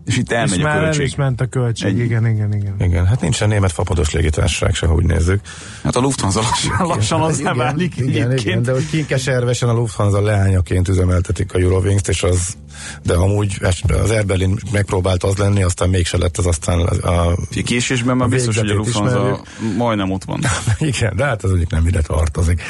[0.07, 1.01] és itt elmegy és a költség.
[1.01, 2.75] el is ment a költség, Egy- igen, igen, igen.
[2.81, 5.41] Igen, hát nincsen német fapados légitársaság se, ha úgy nézzük.
[5.83, 8.65] Hát a Lufthansa lassan, lassan az nem igen, válik igen, igen, egyébként.
[8.65, 12.57] de hogy kinkeservesen a Lufthansa leányaként üzemeltetik a Eurowings-t, és az,
[13.03, 13.59] de amúgy
[14.03, 18.27] az Air Berlin megpróbált az lenni, aztán mégse lett az aztán a, a Késésben már
[18.27, 19.41] A biztos, hogy a Lufthansa
[19.77, 20.41] majdnem ott van.
[20.79, 22.63] igen, de hát az egyik nem ide tartozik.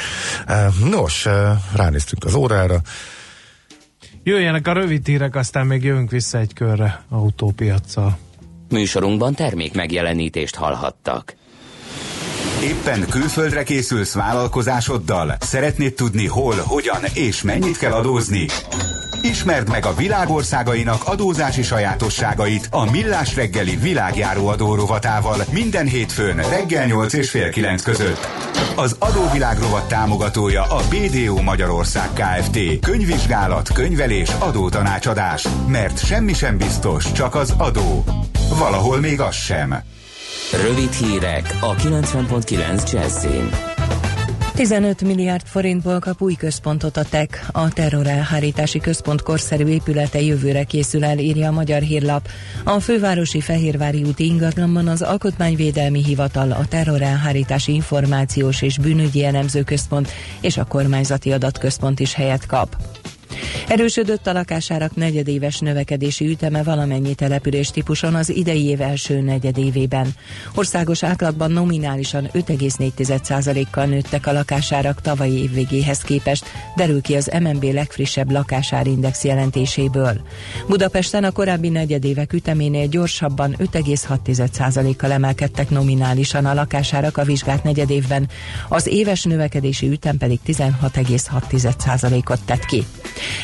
[0.89, 1.27] Nos,
[1.73, 2.81] ránéztünk az órára.
[4.27, 8.17] Jöjjenek a rövid hírek, aztán még jövünk vissza egy körre autópiacsal.
[8.69, 11.35] Műsorunkban termék megjelenítést hallhattak.
[12.63, 15.35] Éppen külföldre készülsz vállalkozásoddal?
[15.39, 18.45] Szeretnéd tudni hol, hogyan és mennyit kell adózni?
[19.21, 26.85] Ismerd meg a világországainak adózási sajátosságait a Millás reggeli világjáró adó rovatával minden hétfőn reggel
[26.85, 28.27] 8 és fél 9 között.
[28.79, 32.79] Az adóvilág rovat támogatója a BDO Magyarország Kft.
[32.79, 35.47] Könyvvizsgálat, könyvelés, adótanácsadás.
[35.67, 38.03] Mert semmi sem biztos, csak az adó.
[38.57, 39.83] Valahol még az sem.
[40.63, 43.76] Rövid hírek a 90.9 Jazzin.
[44.57, 47.45] 15 milliárd forintból kap új központot a TEK.
[47.51, 52.27] A terrorelhárítási központ korszerű épülete jövőre készül el, írja a Magyar Hírlap.
[52.63, 60.11] A fővárosi Fehérvári úti ingatlanban az Alkotmányvédelmi Hivatal, a Terrorelhárítási Információs és Bűnügyi Elemző Központ
[60.41, 62.75] és a Kormányzati Adatközpont is helyet kap.
[63.67, 70.13] Erősödött a lakásárak negyedéves növekedési üteme valamennyi település típuson az idei év első negyedévében.
[70.55, 76.45] Országos átlagban nominálisan 5,4%-kal nőttek a lakásárak tavalyi év végéhez képest,
[76.75, 80.21] derül ki az MNB legfrissebb lakásárindex jelentéséből.
[80.67, 88.29] Budapesten a korábbi negyedévek üteménél gyorsabban 5,6%-kal emelkedtek nominálisan a lakásárak a vizsgált negyedévben,
[88.69, 92.85] az éves növekedési ütem pedig 16,6%-ot tett ki.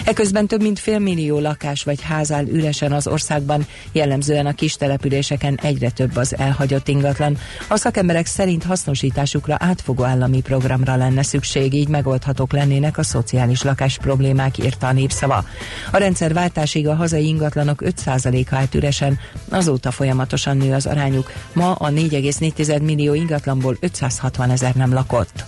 [0.06, 5.60] Eközben több mint félmillió lakás vagy ház áll üresen az országban, jellemzően a kis településeken
[5.62, 7.38] egyre több az elhagyott ingatlan.
[7.68, 13.98] A szakemberek szerint hasznosításukra átfogó állami programra lenne szükség, így megoldhatók lennének a szociális lakás
[13.98, 15.46] problémák, írta a népszava.
[15.92, 19.20] A rendszerváltásig a hazai ingatlanok 5%-a állt üresen,
[19.50, 21.32] azóta folyamatosan nő az arányuk.
[21.54, 25.46] Ma a 4,4 millió ingatlanból 560 ezer nem lakott.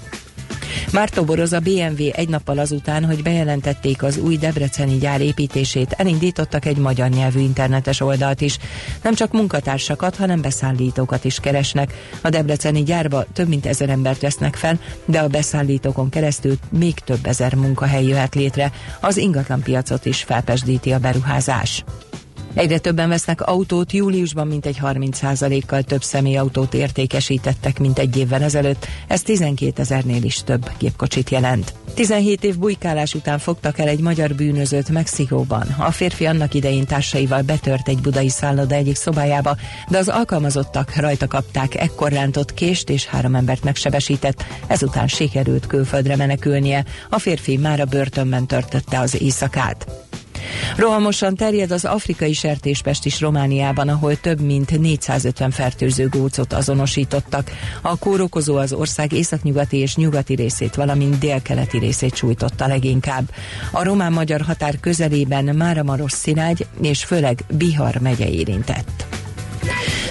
[0.96, 6.66] Mártó Boroz a BMW egy nappal azután, hogy bejelentették az új debreceni gyár építését, elindítottak
[6.66, 8.58] egy magyar nyelvű internetes oldalt is.
[9.04, 11.94] Nem csak munkatársakat, hanem beszállítókat is keresnek.
[12.22, 17.26] A debreceni gyárba több mint ezer embert vesznek fel, de a beszállítókon keresztül még több
[17.26, 18.72] ezer munkahely jöhet létre.
[19.00, 21.84] Az ingatlanpiacot is felpesdíti a beruházás.
[22.56, 29.22] Egyre többen vesznek autót, júliusban mintegy 30%-kal több személyautót értékesítettek, mint egy évvel ezelőtt, ez
[29.22, 31.74] 12 ezernél is több gépkocsit jelent.
[31.94, 35.68] 17 év bujkálás után fogtak el egy magyar bűnözőt Mexikóban.
[35.78, 39.58] A férfi annak idején társaival betört egy budai szálloda egyik szobájába,
[39.90, 46.16] de az alkalmazottak rajta kapták, ekkor rántott kést és három embert megsebesített, ezután sikerült külföldre
[46.16, 46.86] menekülnie.
[47.10, 49.88] A férfi már a börtönben törtötte az éjszakát.
[50.78, 57.52] Rohamosan terjed az afrikai sertéspest is Romániában, ahol több mint 450 fertőző gócot azonosítottak.
[57.82, 63.30] A kórokozó az ország északnyugati és nyugati részét, valamint délkeleti részét sújtotta leginkább.
[63.72, 69.25] A román-magyar határ közelében Máramaros Szirágy és főleg Bihar megye érintett.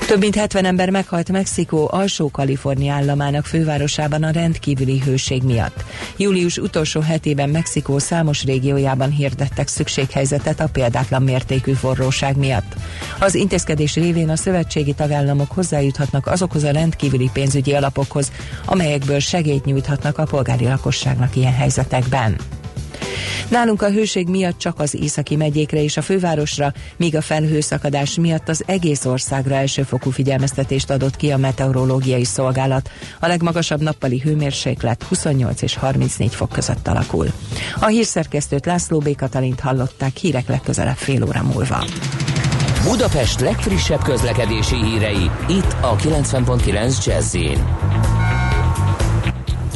[0.06, 5.84] Több mint 70 ember meghalt Mexikó alsó Kalifornia államának fővárosában a rendkívüli hőség miatt.
[6.16, 12.74] Július utolsó hetében Mexikó számos régiójában hirdettek szükséghelyzetet a példátlan mértékű forróság miatt.
[13.18, 18.32] Az intézkedés révén a szövetségi tagállamok hozzájuthatnak azokhoz a rendkívüli pénzügyi alapokhoz,
[18.66, 22.36] amelyekből segélyt nyújthatnak a polgári lakosságnak ilyen helyzetekben.
[23.48, 28.48] Nálunk a hőség miatt csak az északi megyékre és a fővárosra, míg a felhőszakadás miatt
[28.48, 32.90] az egész országra elsőfokú figyelmeztetést adott ki a meteorológiai szolgálat.
[33.20, 37.26] A legmagasabb nappali hőmérséklet 28 és 34 fok között alakul.
[37.80, 39.16] A hírszerkesztőt László B.
[39.16, 41.84] Katalint hallották hírek legközelebb fél óra múlva.
[42.84, 47.36] Budapest legfrissebb közlekedési hírei, itt a 90.9 jazz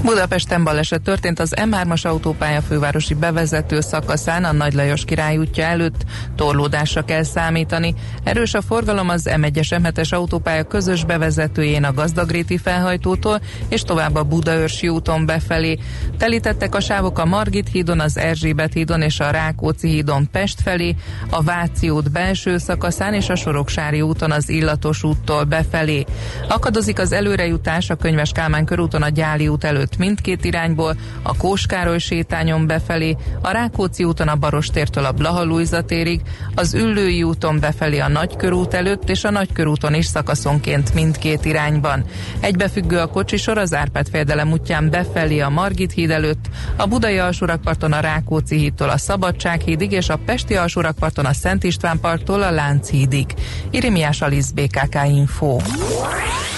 [0.09, 6.05] Budapesten baleset történt az M3-as autópálya fővárosi bevezető szakaszán a Nagy Lajos király útja előtt.
[6.37, 7.94] Torlódásra kell számítani.
[8.25, 14.23] Erős a forgalom az M1-es M7-es autópálya közös bevezetőjén a Gazdagréti felhajtótól és tovább a
[14.23, 15.79] Budaörsi úton befelé.
[16.18, 20.97] Telítettek a sávok a Margit hídon, az Erzsébet hídon és a Rákóczi hídon Pest felé,
[21.31, 26.05] a Váci út belső szakaszán és a Soroksári úton az Illatos úttól befelé.
[26.49, 31.98] Akadozik az előrejutás a Könyves Kálmán körúton a Gyáli út előtt mindkét irányból, a Kóskároly
[31.98, 36.20] sétányon befelé, a Rákóczi úton a Barostértől a Blaha térig,
[36.54, 42.04] az Üllői úton befelé a Nagykörút előtt és a Nagykörúton is szakaszonként mindkét irányban.
[42.40, 47.92] Egybefüggő a kocsisor az Árpád fejedelem útján befelé a Margit híd előtt, a Budai alsórakparton
[47.92, 52.50] a Rákóczi hídtól a Szabadság hídig és a Pesti alsórakparton a Szent István parttól a
[52.50, 53.34] Lánchídig.
[53.70, 55.56] Irimiás Alisz BKK Info.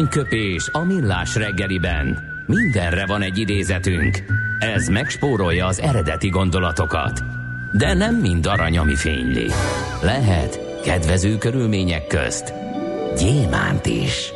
[0.00, 2.18] Aranyköpés a millás reggeliben.
[2.46, 4.24] Mindenre van egy idézetünk.
[4.58, 7.22] Ez megspórolja az eredeti gondolatokat.
[7.72, 9.46] De nem mind arany, ami fényli.
[10.02, 12.54] Lehet Kedvező körülmények közt
[13.18, 14.32] gyémánt is.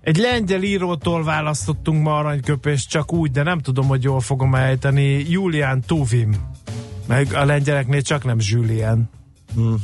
[0.00, 5.24] Egy lengyel írótól választottunk ma aranyköpést, csak úgy, de nem tudom, hogy jól fogom ejteni.
[5.28, 6.34] Julian Tuvim.
[7.06, 9.10] Meg a lengyeleknél csak nem Julian.
[9.54, 9.76] Hmm.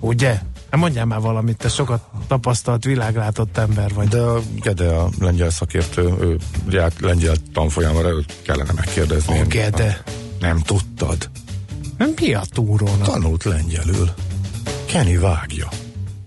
[0.00, 0.40] Ugye?
[0.74, 4.08] Hát mondjál már valamit, te sokat tapasztalt, világlátott ember vagy.
[4.08, 9.40] De a Gede a lengyel szakértő, ő járt lengyel tanfolyamra, őt kellene megkérdezni.
[9.40, 10.02] A Gede.
[10.40, 11.30] Nem tudtad?
[11.98, 13.02] Nem mi a túrónak?
[13.02, 14.10] Tanult lengyelül.
[14.86, 15.68] Kenny vágja.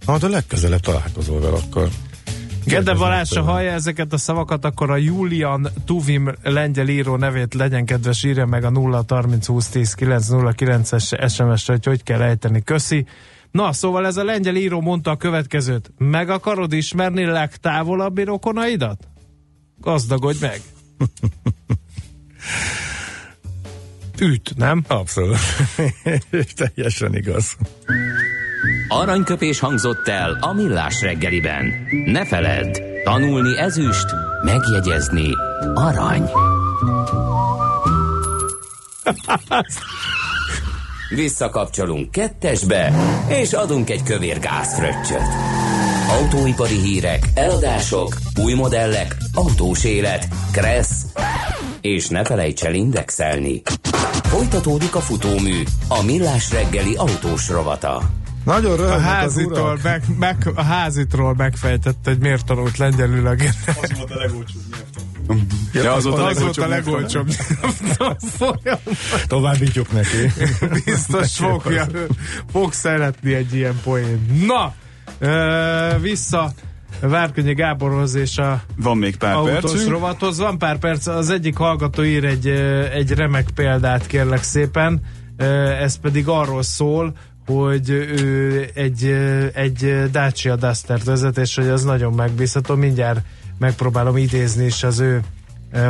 [0.05, 1.89] Ha a legközelebb találkozol vele, akkor
[2.65, 7.85] Gede Balázs, ha hallja ezeket a szavakat, akkor a Julian Tuvim lengyel író nevét legyen
[7.85, 12.63] kedves, írja meg a 0 30 20 10 909 es SMS-re, hogy hogy kell ejteni.
[12.63, 13.05] Köszi.
[13.51, 15.91] Na, szóval ez a lengyel író mondta a következőt.
[15.97, 19.07] Meg akarod ismerni legtávolabbi rokonaidat?
[19.77, 20.61] Gazdagodj meg.
[24.19, 24.83] Üt, nem?
[24.87, 25.37] Abszolút.
[26.55, 27.57] Teljesen igaz.
[28.87, 31.73] Aranyköpés hangzott el a millás reggeliben.
[32.05, 34.05] Ne feledd, tanulni ezüst,
[34.43, 35.29] megjegyezni
[35.73, 36.29] arany.
[41.09, 42.93] Visszakapcsolunk kettesbe,
[43.27, 45.27] és adunk egy kövér gázfröccsöt.
[46.09, 51.05] Autóipari hírek, eladások, új modellek, autós élet, kressz,
[51.81, 53.61] és ne felejts el indexelni.
[54.23, 58.01] Folytatódik a futómű, a millás reggeli autós rovata.
[58.45, 63.31] Nagyon a házitról, meg, meg, a házitról megfejtette, hogy miért tanult lengyelül a
[63.81, 64.61] Az volt a legolcsóbb
[65.73, 67.27] ja, az, volt a legolcsóbb, legolcsóbb
[69.27, 70.31] Továbbítjuk neki.
[70.85, 71.85] Biztos fogja,
[72.51, 74.45] fog szeretni egy ilyen poén.
[74.47, 74.73] Na,
[75.19, 76.53] ö, vissza
[77.01, 80.37] Várkonyi Gáborhoz és a Van még pár autós rovathoz.
[80.37, 82.47] Van pár perc, az egyik hallgató ír egy,
[82.93, 85.01] egy remek példát kérlek szépen,
[85.81, 87.13] ez pedig arról szól,
[87.45, 89.03] hogy ő egy,
[89.53, 92.75] egy Dacia Duster vezet, és hogy az nagyon megbízható.
[92.75, 93.21] Mindjárt
[93.59, 95.23] megpróbálom idézni is az ő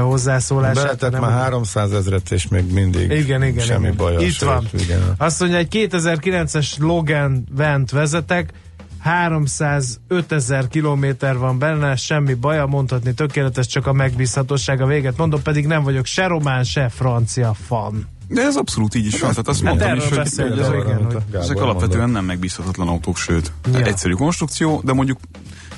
[0.02, 0.84] hozzászólását.
[0.84, 3.98] Beletett nem már 300 ezret, és még mindig igen, igen, semmi igen.
[3.98, 4.26] baj.
[4.26, 4.68] Itt van.
[4.74, 5.02] Igen.
[5.18, 8.54] Azt mondja, egy 2009-es Logan Vent vezetek,
[9.00, 15.42] 305 ezer kilométer van benne, semmi baja, mondhatni tökéletes, csak a megbízhatóság a véget mondom,
[15.42, 18.08] pedig nem vagyok se román, se francia fan.
[18.28, 19.30] De ez abszolút így is van.
[19.30, 23.18] Tehát azt hát mondtam is, hogy, hogy ezek, igen, hogy ezek alapvetően nem megbízhatatlan autók,
[23.18, 23.80] sőt, ja.
[23.80, 25.20] egyszerű konstrukció, de mondjuk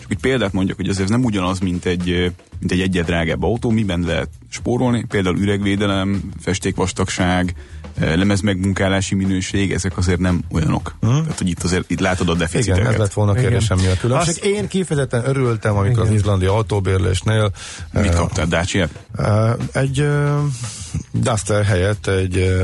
[0.10, 3.99] egy példát mondjak, hogy azért nem ugyanaz, mint egy, mint egy egyet drágább autó, miben
[3.99, 7.55] lehet spórolni, például üregvédelem, festékvastagság,
[7.99, 10.95] lemez megmunkálási minőség, ezek azért nem olyanok.
[10.99, 11.22] Hmm.
[11.22, 12.80] Tehát, hogy itt azért itt látod a deficiteket.
[12.80, 14.30] Igen, ez lett volna kérdésem mi a különbség.
[14.30, 14.45] Azt...
[14.45, 16.07] Én kifejezetten örültem, amikor Igen.
[16.07, 17.51] az izlandi autóbérlésnél...
[17.91, 18.88] Mit kaptál, dacia
[19.72, 20.07] egy
[21.11, 22.63] Duster helyett egy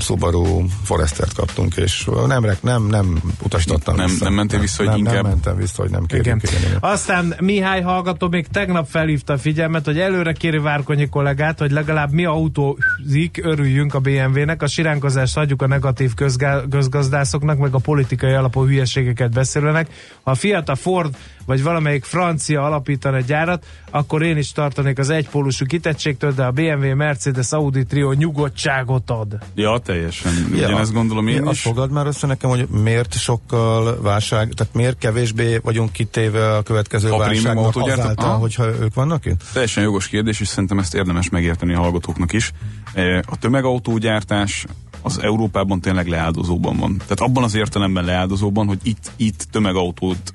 [0.00, 4.24] Subaru Forestert kaptunk, és nem, nem, nem utasítottam nem, vissza.
[4.24, 5.14] Nem mentél vissza, hogy nem, inkább...
[5.14, 6.26] Nem mentem vissza, hogy nem kérjük.
[6.26, 6.40] Igen.
[6.44, 6.78] Igen, igen.
[6.80, 12.12] Aztán Mihály hallgató még tegnap felhívta a figyelmet, hogy előre kéri Várkonyi kollégát, hogy legalább
[12.12, 18.32] mi autózik, örüljünk a BMW-nek, a siránkozást hagyjuk a negatív közgá- közgazdászoknak, meg a politikai
[18.32, 19.88] alapú hülyeségeket beszélőnek.
[20.22, 21.16] Ha a Fiat, a Ford
[21.50, 26.50] vagy valamelyik francia alapítan egy gyárat, akkor én is tartanék az egypólusú kitettségtől, de a
[26.50, 29.38] BMW, Mercedes, Audi trió nyugodtságot ad.
[29.54, 30.32] Ja, teljesen.
[30.50, 30.66] Ja.
[30.66, 31.60] Ugyanezt gondolom én ja, is.
[31.60, 37.10] fogad már össze nekem, hogy miért sokkal válság, tehát miért kevésbé vagyunk kitéve a következő
[37.10, 39.42] a válságnak azáltal, hogyha ők vannak itt?
[39.52, 42.52] Teljesen jogos kérdés, és szerintem ezt érdemes megérteni a hallgatóknak is.
[42.94, 44.66] E, a tömegautógyártás
[45.02, 46.96] az Európában tényleg leáldozóban van.
[46.96, 50.32] Tehát abban az értelemben leáldozóban, hogy itt, itt tömegautót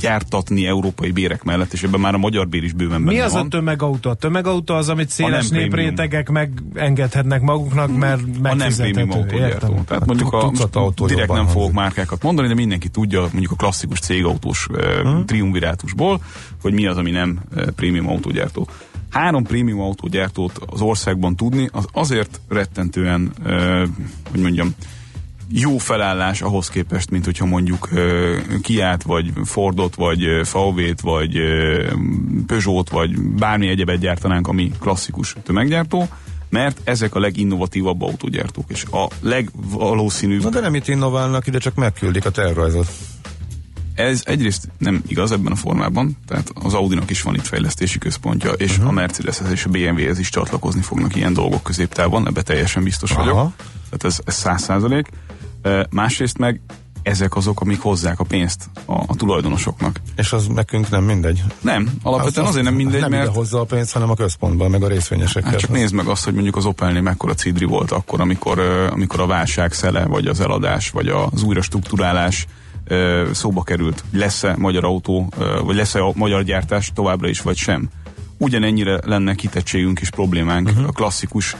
[0.00, 3.32] gyártatni európai bérek mellett, és ebben már a magyar bér is bőven Mi benne az
[3.32, 3.46] van.
[3.46, 4.10] a tömegautó?
[4.10, 9.00] A tömegautó az, amit széles néprétegek megengedhetnek maguknak, mert megfizethető.
[9.00, 9.80] A nem autógyártó.
[9.86, 13.98] Tehát mondjuk a, a direkt nem fogok márkákat mondani, de mindenki tudja mondjuk a klasszikus
[13.98, 16.20] cégautós uh, triumvirátusból,
[16.62, 17.40] hogy mi az, ami nem
[17.76, 18.68] prémium autógyártó.
[19.10, 23.32] Három prémium autógyártót az országban tudni, az azért rettentően,
[24.30, 24.74] hogy mondjam,
[25.48, 27.88] jó felállás ahhoz képest, mint hogyha mondjuk
[28.62, 31.38] Kiát, vagy Fordot, vagy VW-t, vagy
[32.46, 36.08] Peugeot, vagy bármi egyebet gyártanánk, ami klasszikus tömeggyártó,
[36.48, 40.42] mert ezek a leginnovatívabb autógyártók, és a legvalószínűbb...
[40.42, 42.88] Na de nem itt innoválnak, ide csak megküldik a tervrajzot.
[43.94, 48.52] Ez egyrészt nem igaz ebben a formában, tehát az Audinak is van itt fejlesztési központja,
[48.52, 48.88] és uh-huh.
[48.88, 53.20] a Mercedeshez és a BMW-hez is csatlakozni fognak ilyen dolgok középtávon, ebbe teljesen biztos Aha.
[53.20, 53.52] vagyok.
[53.90, 55.06] Tehát ez száz százalék.
[55.90, 56.60] Másrészt meg
[57.02, 60.00] ezek azok, amik hozzák a pénzt a, a tulajdonosoknak.
[60.16, 61.42] És az nekünk nem mindegy.
[61.60, 63.24] Nem, alapvetően az, azért nem mindegy, nem mert...
[63.24, 65.50] Nem hozza a pénzt, hanem a központban, meg a részvényesekkel.
[65.50, 68.58] Hát csak nézd meg azt, hogy mondjuk az Opelnél mekkora cidri volt akkor, amikor,
[68.90, 72.46] amikor a válság szele, vagy az eladás, vagy az újra struktúrálás
[73.32, 74.04] szóba került.
[74.12, 75.32] Lesz-e magyar autó,
[75.64, 77.88] vagy lesz-e a magyar gyártás továbbra is, vagy sem.
[78.38, 80.86] Ugyanennyire lenne kitettségünk és problémánk uh-huh.
[80.86, 81.56] a klasszikus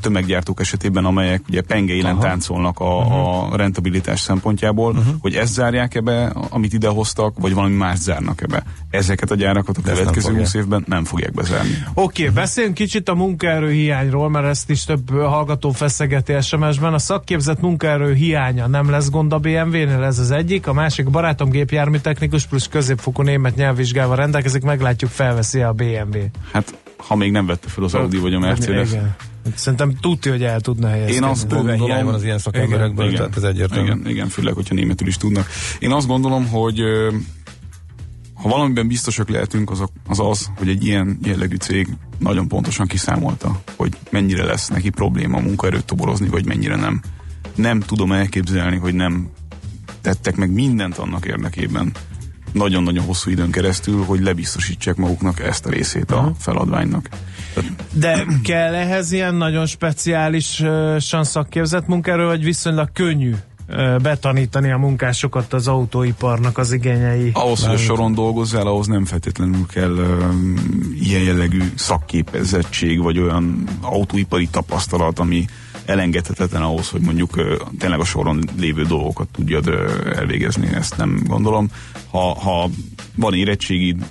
[0.00, 2.22] tömeggyártók esetében, amelyek ugye pengeilen Aha.
[2.22, 3.52] táncolnak a, uh-huh.
[3.52, 5.14] a rentabilitás szempontjából, uh-huh.
[5.20, 8.62] hogy ezt zárják ebbe, amit idehoztak, vagy valami más zárnak ebbe.
[8.90, 11.84] Ezeket a gyárakat a következő 20 évben nem fogják bezárni.
[11.94, 16.94] Oké, okay, beszéljünk kicsit a munkaerő hiányról, mert ezt is több hallgató feszegeti SMS-ben.
[16.94, 20.66] A szakképzett munkaerő hiánya nem lesz gond a BMW-nél, ez az egyik.
[20.66, 26.18] A másik barátom gépjármű technikus plusz középfokú német nyelvvizsgával rendelkezik, meglátjuk, felveszi a BMW.
[26.52, 28.90] Hát, ha még nem vette fel az Audi vagy a Mercedes.
[28.90, 29.16] Igen.
[29.54, 31.14] Szerintem tudja, hogy el tudna helyezni.
[31.14, 33.86] Én azt gondolom, hiány van az ilyen szakemberekből, igen, tehát ez egyértelmű.
[33.86, 35.46] Igen, igen, főleg, hogyha németül is tudnak.
[35.78, 36.80] Én azt gondolom, hogy
[38.34, 41.88] ha valamiben biztosak lehetünk, az, az az, hogy egy ilyen jellegű cég
[42.18, 47.00] nagyon pontosan kiszámolta, hogy mennyire lesz neki probléma munkaerőt toborozni, vagy mennyire nem.
[47.54, 49.30] Nem tudom elképzelni, hogy nem
[50.00, 51.92] tettek meg mindent annak érdekében,
[52.52, 57.08] nagyon-nagyon hosszú időn keresztül, hogy lebiztosítsák maguknak ezt a részét a feladványnak.
[57.92, 63.34] De kell ehhez ilyen nagyon speciálisan szakképzett munkáról, vagy viszonylag könnyű
[64.02, 67.30] betanítani a munkásokat az autóiparnak az igényei.
[67.32, 70.54] Ahhoz, hogy a soron dolgozzál, ahhoz nem feltétlenül kell um,
[71.00, 75.44] ilyen jellegű szakképezettség, vagy olyan autóipari tapasztalat, ami
[75.84, 79.68] elengedhetetlen ahhoz, hogy mondjuk tényleg a soron lévő dolgokat tudjad
[80.14, 81.68] elvégezni, ezt nem gondolom.
[82.10, 82.70] Ha, ha
[83.14, 84.04] van érettségid,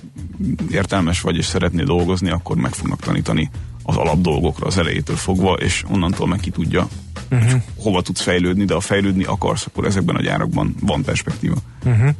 [0.70, 3.50] értelmes vagy és szeretnél dolgozni, akkor meg fognak tanítani
[3.82, 6.88] az alapdolgokra az elejétől fogva, és onnantól meg ki tudja,
[7.30, 7.62] uh-huh.
[7.76, 11.56] hova tudsz fejlődni, de ha fejlődni akarsz, akkor ezekben a gyárakban van perspektíva.
[11.84, 12.10] Uh-huh.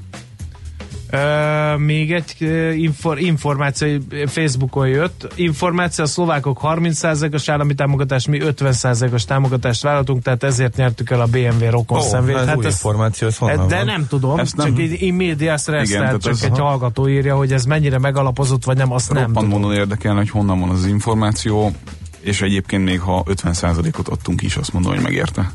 [1.12, 5.32] Uh, még egy uh, infor, információ Facebookon jött.
[5.34, 11.26] Információ, a szlovákok 30%-os állami támogatást, mi 50%-os támogatást vállaltunk, tehát ezért nyertük el a
[11.26, 12.36] BMW rokon oh, szemvét.
[12.36, 13.84] Hát új ez, információ, ez honnan De van?
[13.84, 14.80] nem tudom, ezt csak nem...
[14.80, 16.68] így média stress, Igen, tehát csak egy aha.
[16.68, 19.50] hallgató írja, hogy ez mennyire megalapozott, vagy nem, azt Roppant nem tudom.
[19.50, 21.72] mondani érdekelne, hogy honnan van az információ,
[22.20, 25.52] és egyébként még ha 50%-ot adtunk is, azt mondom, hogy megérte.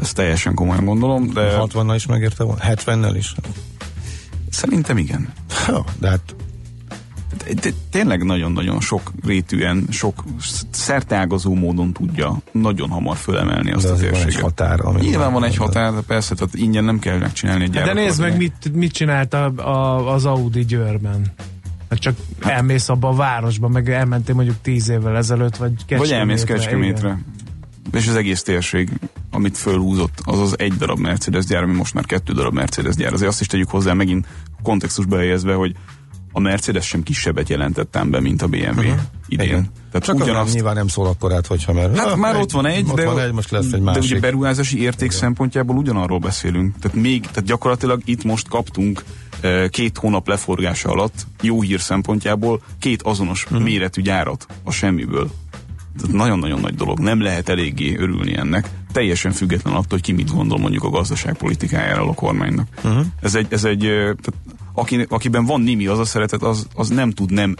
[0.00, 1.56] Ezt teljesen komolyan gondolom, de...
[1.58, 2.60] 60-nal is megérte volna?
[2.64, 3.34] 70-nel is?
[4.50, 5.28] Szerintem igen.
[5.66, 6.34] Ha, de hát
[7.62, 10.24] de tényleg nagyon-nagyon sok rétűen, sok
[10.70, 14.22] szerteágazó módon tudja nagyon hamar fölemelni azt de a térséget.
[14.22, 14.80] Van egy határ.
[14.82, 18.20] Ami Nyilván van egy határ, de persze, tehát ingyen nem kell megcsinálni egy De nézd
[18.20, 21.32] meg, mit, mit csinált a, a, az Audi Győrben.
[21.90, 25.98] Hát csak hát, elmész abba a városba, meg elmentél mondjuk tíz évvel ezelőtt, vagy Kecskemétre.
[25.98, 27.08] Vagy elmész Kecskemétre.
[27.08, 27.36] Igen
[27.92, 28.90] és az egész térség,
[29.30, 33.12] amit fölhúzott, az az egy darab Mercedes gyár, ami most már kettő darab Mercedes gyár.
[33.12, 34.26] Azért azt is tegyük hozzá megint
[34.62, 35.74] kontextusba helyezve, hogy
[36.32, 39.00] a Mercedes sem kisebbet jelentett be, mint a BMW uh-huh.
[39.28, 39.46] idén.
[39.46, 39.70] Igen.
[39.90, 40.54] Tehát Csak ugyanazt...
[40.54, 41.98] nyilván nem szól akkor át, hogyha mert...
[41.98, 44.02] Hát már egy, ott van egy, ott de, van egy, most lesz egy másik.
[44.02, 45.18] De ugye beruházási érték Igen.
[45.18, 46.78] szempontjából ugyanarról beszélünk.
[46.78, 49.04] Tehát még, tehát gyakorlatilag itt most kaptunk
[49.40, 53.62] eh, két hónap leforgása alatt, jó hír szempontjából, két azonos uh-huh.
[53.62, 55.30] méretű gyárat a semmiből
[56.12, 56.98] nagyon-nagyon nagy dolog.
[56.98, 58.68] Nem lehet eléggé örülni ennek.
[58.92, 62.68] Teljesen független attól, hogy ki mit gondol mondjuk a gazdaságpolitikájáról a kormánynak.
[62.76, 63.04] Uh-huh.
[63.22, 64.32] Ez egy, ez egy tehát,
[64.78, 67.56] aki, akiben van nimi az a szeretet, az, az nem tud nem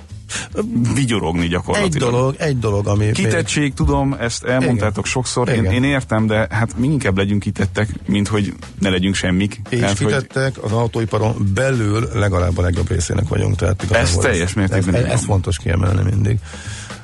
[0.95, 1.95] vigyorogni gyakorlatilag.
[1.95, 3.12] Egy dolog, egy dolog, ami...
[3.12, 3.74] Kitettség, még...
[3.74, 5.11] tudom, ezt elmondtátok Igen.
[5.11, 9.61] sokszor, én, én értem, de hát mi inkább legyünk kitettek, mint hogy ne legyünk semmik.
[9.68, 10.64] És tehát, kitettek, hogy...
[10.64, 13.57] az autóiparon belül legalább a legjobb részének vagyunk.
[13.57, 14.95] Tehát ez teljes mértékben.
[14.95, 16.39] Ez, ez, ez fontos kiemelni mindig.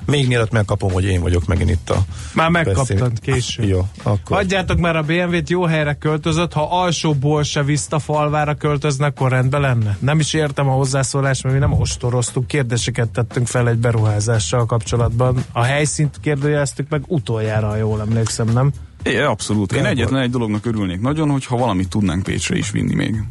[0.06, 3.66] Még mielőtt megkapom, hogy én vagyok megint itt a Már megkaptad később.
[3.72, 4.36] Jó, akkor.
[4.36, 9.60] Adjátok már a BMW-t, jó helyre költözött, ha alsóból se Vista falvára költöznek, akkor rendben
[9.60, 9.96] lenne.
[10.00, 15.44] Nem is értem a hozzászólást, mert mi nem ostoroztuk, kérdéseket tettünk fel egy beruházással kapcsolatban.
[15.52, 18.72] A helyszínt kérdőjeleztük meg utoljára, ha jól emlékszem, nem?
[19.02, 19.72] É, abszolút.
[19.72, 23.22] Én egyetlen egy dolognak örülnék nagyon, hogyha valamit tudnánk Pécsre is vinni még.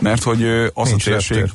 [0.00, 0.44] Mert hogy
[0.74, 1.36] az Nincs a térség...
[1.36, 1.54] Reptér.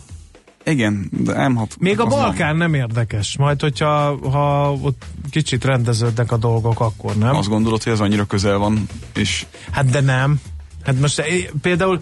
[0.66, 2.58] Igen, de nem hat, Még a Balkán nem.
[2.58, 7.36] nem érdekes, majd hogyha ha ott kicsit rendeződnek a dolgok, akkor nem.
[7.36, 9.46] Azt gondolod, hogy ez annyira közel van, és...
[9.72, 10.40] Hát de nem.
[10.84, 11.26] Hát most eh,
[11.62, 12.02] például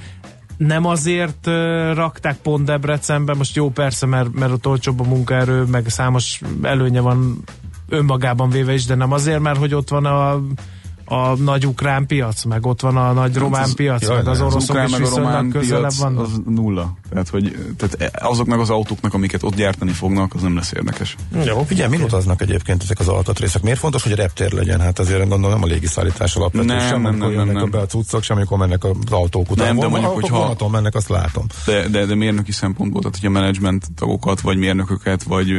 [0.58, 1.54] nem azért uh,
[1.94, 7.00] rakták pont Debrecenbe, most jó persze, mert, mert ott olcsóbb a munkaerő, meg számos előnye
[7.00, 7.44] van
[7.90, 10.42] önmagában véve is, de nem azért, mert hogy ott van a
[11.06, 14.40] a nagy ukrán piac, meg ott van a nagy román az- piac, jaj, meg az
[14.42, 16.24] az oroszok ukrán is meg a román közelebb vannak.
[16.24, 16.94] az nulla.
[17.10, 21.16] Tehát, hogy tehát azoknak az autóknak, amiket ott gyártani fognak, az nem lesz érdekes.
[21.46, 23.62] Jó, figyelj, mi utaznak egyébként ezek az alkatrészek?
[23.62, 24.80] Miért fontos, hogy reptér legyen?
[24.80, 27.86] Hát azért gondolom nem a légiszállítás alapvető, Nem, sem nem, nem, nem, a be a
[27.86, 29.66] cuccok, sem amikor mennek az autók után.
[29.68, 31.46] Nem, de mondjuk, autók hogyha- vonaton mennek, azt látom.
[31.66, 35.50] De, de, de mérnöki szempontból, tehát hogy a menedzsment tagokat, vagy mérnököket, vagy,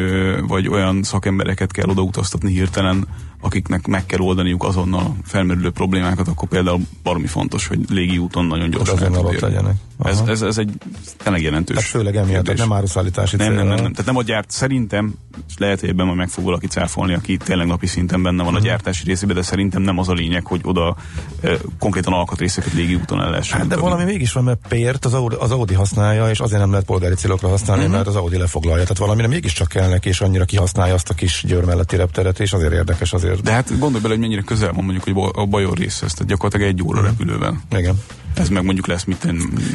[0.47, 3.07] vagy olyan szakembereket kell odautaztatni hirtelen,
[3.45, 8.45] akiknek meg kell oldaniuk azonnal a felmerülő problémákat, akkor például baromi fontos, hogy légi úton
[8.45, 9.77] nagyon gyorsan el tud ott legyenek.
[10.03, 10.71] Ez, ez, ez egy
[11.17, 13.93] tényleg jelentős Tehát főleg emiatt, tehát nem áruszállítási nem, nem, nem, nem.
[13.93, 15.15] Tehát nem a gyárt, szerintem,
[15.49, 18.55] és lehet, hogy ebben majd meg fog valaki cáfolni, aki tényleg napi szinten benne van
[18.55, 18.67] a Mhm.
[18.67, 20.97] gyártási részében, de szerintem nem az a lényeg, hogy oda
[21.43, 23.59] e, konkrétan alkatrészeket légi úton el lehessen.
[23.59, 23.95] Hát de juttatni.
[23.95, 27.15] valami mégis van, mert Pért az Audi, az Audi használja, és azért nem lehet polgári
[27.15, 27.97] célokra használni, uh-huh.
[27.97, 28.83] mert az Audi lefoglalja.
[28.83, 32.53] Tehát valamire mégiscsak kell neki, és annyira kihasználja azt a kis Győr melletti repteret, és
[32.53, 33.43] azért érdekes azért.
[33.43, 36.69] De hát gondolj bele, hogy mennyire közel van mondjuk hogy a Bajor részhez, tehát gyakorlatilag
[36.69, 37.61] egy óra repülővel.
[37.71, 37.95] Igen.
[38.35, 39.25] Ez meg mondjuk lesz mit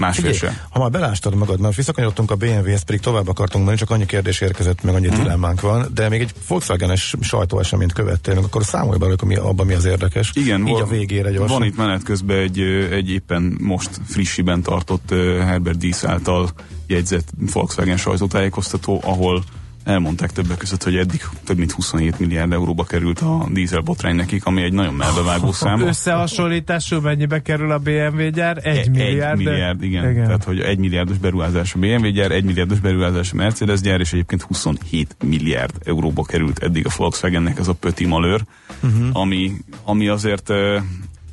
[0.10, 0.66] másfél se.
[0.70, 4.42] ha már belástad magad, mert visszakanyarodtunk a BMW-hez, pedig tovább akartunk menni, csak annyi kérdés
[4.42, 5.16] érkezett, meg annyi Mhm.
[5.22, 9.86] dilemmánk van, de még egy Volkswagen-es sajtóeseményt követtél, akkor számolj bele, hogy abban mi az
[9.86, 10.32] érdekes.
[10.34, 11.58] Igen, Így van- a végére gyorsan.
[11.58, 12.60] Van itt menet közben egy,
[12.92, 16.50] egy éppen most frissiben tartott Herbert Diess által
[16.88, 19.44] jegyzett Volkswagen sajtótájékoztató, ahol
[19.90, 24.46] elmondták többek között, hogy eddig több mint 27 milliárd euróba került a dízel botrány nekik,
[24.46, 25.82] ami egy nagyon melbevágó szám.
[25.82, 28.60] Összehasonlításról mennyibe kerül a BMW gyár?
[28.64, 29.38] Egy, Egy milliárd.
[29.42, 30.10] de- milliárd, igen.
[30.10, 30.26] igen.
[30.26, 34.14] Tehát, hogy egy milliárdos beruházás a BMW gyár, egy milliárdos beruházás a Mercedes gyár, és
[34.14, 38.42] egyébként 27 milliárd euróba került eddig a Volkswagennek ez a pöti malőr,
[38.84, 39.08] uh-huh.
[39.12, 39.52] ami,
[39.84, 40.52] ami azért,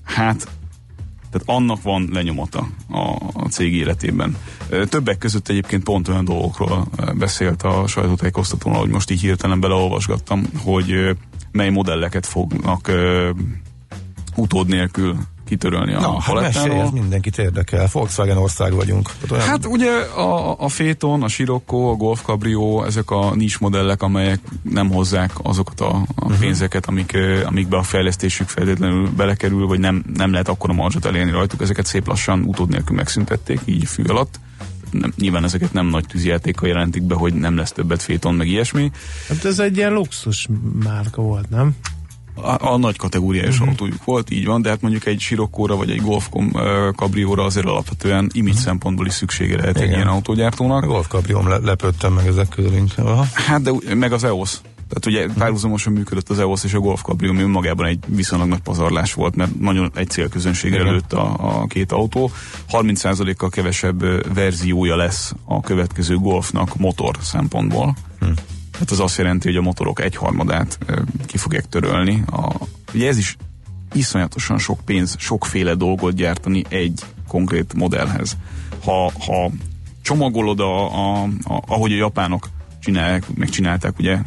[0.05, 0.49] hát,
[1.39, 2.99] tehát annak van lenyomata a,
[3.33, 4.37] a cég életében.
[4.89, 6.87] Többek között egyébként pont olyan dolgokról
[7.19, 11.17] beszélt a sajtótájékoztatón, ahogy most így hirtelen beleolvasgattam, hogy
[11.53, 12.91] mely modelleket fognak
[14.37, 15.17] utód nélkül
[15.47, 16.69] kitörölni a Na, hát palettáról.
[16.69, 17.89] mesélj, ez mindenkit érdekel.
[17.93, 19.11] Volkswagen ország vagyunk.
[19.13, 23.59] Tehát olyan- Hát ugye a, a Phaeton, a Scirocco, a Golf Cabrio, ezek a nincs
[23.59, 26.39] modellek, amelyek nem hozzák azokat a, a uh-huh.
[26.39, 31.31] pénzeket, amik, amikbe a fejlesztésük feltétlenül belekerül, vagy nem, nem lehet akkor a marzsot elérni
[31.31, 31.63] rajtuk.
[31.63, 34.41] Ezeket szép lassan utód nélkül megszüntették, így fű alatt.
[34.91, 38.91] Nem, nyilván ezeket nem nagy tűzjátékkal jelentik be, hogy nem lesz többet Phaeton, meg ilyesmi.
[39.29, 40.49] Hát ez egy ilyen luxus
[40.85, 41.71] márka volt, nem?
[42.43, 43.69] A, a nagy kategóriás uh-huh.
[43.69, 46.29] autójuk volt, így van, de hát mondjuk egy Sirokkóra vagy egy Golf
[46.97, 48.67] Cabrióra azért alapvetően image uh-huh.
[48.67, 50.85] szempontból is szüksége lehet egy ilyen A autógyártónak.
[50.85, 53.07] Golf Cabriom le, lepődtem meg ezek közül inkább.
[53.07, 53.27] Aha.
[53.35, 54.61] Hát de meg az EOS.
[54.89, 58.61] Tehát ugye párhuzamosan működött az EOS és a Golf Cabrio, ami önmagában egy viszonylag nagy
[58.61, 62.31] pazarlás volt, mert nagyon egy célközönségre lőtt a, a két autó.
[62.73, 67.97] 30%-kal kevesebb verziója lesz a következő Golfnak motor szempontból.
[68.21, 68.27] Hm.
[68.79, 70.79] Hát az azt jelenti, hogy a motorok egyharmadát
[71.27, 72.23] ki fogják törölni.
[72.31, 72.53] A,
[72.95, 73.37] ugye ez is
[73.93, 78.37] iszonyatosan sok pénz, sokféle dolgot gyártani egy konkrét modellhez.
[78.85, 79.51] Ha, ha
[80.03, 82.49] csomagolod, a, a, a, ahogy a japánok
[82.87, 84.19] csinálják, megcsinálták, ugye,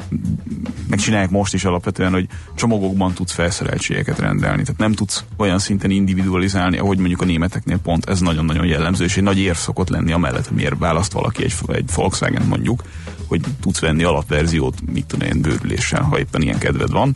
[0.89, 4.61] megcsinálják most is alapvetően, hogy csomagokban tudsz felszereltségeket rendelni.
[4.61, 9.17] Tehát nem tudsz olyan szinten individualizálni, ahogy mondjuk a németeknél pont ez nagyon-nagyon jellemző, és
[9.17, 12.83] egy nagy érv szokott lenni amellett, miért választ valaki egy, egy Volkswagen mondjuk,
[13.27, 17.15] hogy tudsz venni alapverziót, mit tudom én, bőrüléssel, ha éppen ilyen kedved van.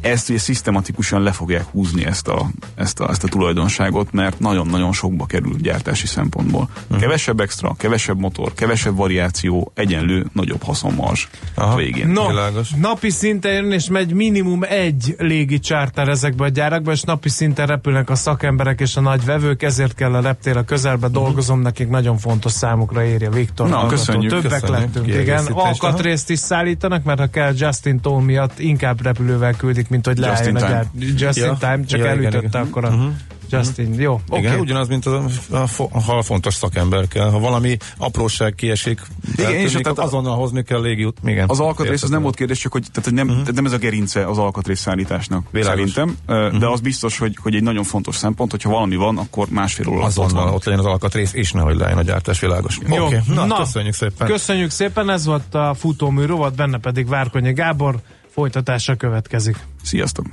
[0.00, 4.92] Ezt ugye szisztematikusan le fogják húzni ezt a, ezt a, ezt a tulajdonságot, mert nagyon-nagyon
[4.92, 6.68] sokba kerül gyártási szempontból.
[7.00, 11.76] Kevesebb extra, kevesebb motor, kevesebb variáció, egyenlő, nagyobb haszonmarzs a Aha.
[11.76, 12.08] végén.
[12.08, 12.70] No, Világos.
[12.70, 17.66] napi szinten jön és megy minimum egy légi charter ezekbe a gyárakba, és napi szinten
[17.66, 21.88] repülnek a szakemberek és a nagy vevők, ezért kell a reptér a közelbe dolgozom, nekik
[21.88, 23.68] nagyon fontos számukra írja Viktor.
[23.68, 23.96] Na, hallgató.
[23.96, 24.94] köszönjük, Többek köszönjük.
[24.94, 25.46] lettünk, igen.
[25.46, 30.28] Alkatrészt is szállítanak, mert ha kell Justin Toll miatt inkább repülővel küldik, mint hogy Just
[30.28, 30.86] leálljon in a gyár.
[31.16, 31.46] Just Ja.
[31.46, 32.62] in time, csak Ja, elütötte igen.
[32.62, 33.12] akkor a
[33.50, 33.94] Justin.
[34.00, 34.22] Jó, oké.
[34.28, 34.42] Okay.
[34.42, 37.30] Igen, ugyanaz, mint a, a, fo- ha fontos szakember kell.
[37.30, 39.00] Ha valami apróság kiesik,
[39.36, 41.48] Igen, és tehát a- azonnal hozni kell légi Igen.
[41.48, 43.40] Az alkatrész az nem volt kérdés, csak hogy, tehát, hogy nem, uh-huh.
[43.40, 45.90] tehát nem ez a gerince az alkatrész szállításnak Világos.
[45.90, 46.58] szerintem, uh-huh.
[46.58, 50.04] de az biztos, hogy, hogy egy nagyon fontos szempont, hogyha valami van, akkor másfél óra
[50.04, 50.54] Azonnal van.
[50.54, 52.78] ott legyen az alkatrész, és nehogy legyen a gyártás világos.
[52.88, 53.04] Jó.
[53.04, 54.26] Oké, na, Na, köszönjük szépen.
[54.26, 58.00] Köszönjük szépen, ez volt a futómű rovat, benne pedig Várkonyi Gábor,
[58.30, 59.56] folytatása következik.
[59.82, 60.26] Sziasztok!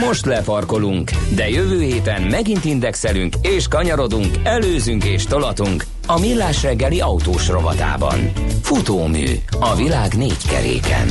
[0.00, 7.00] Most lefarkolunk, de jövő héten megint indexelünk és kanyarodunk, előzünk és tolatunk a Millás reggeli
[7.00, 8.32] autós rovatában.
[8.62, 9.26] Futómű
[9.60, 11.08] a világ négy keréken.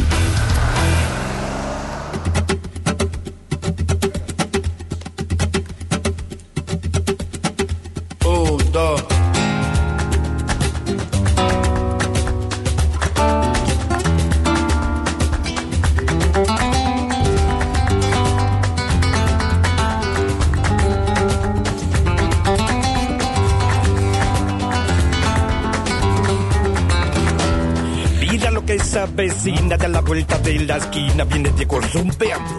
[29.20, 32.58] Vecina de la vuelta de la esquina viene Diego zumbeando.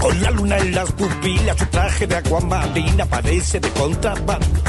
[0.00, 4.60] Con la luna en las pupilas, su traje de aguamarina parece de contrabando.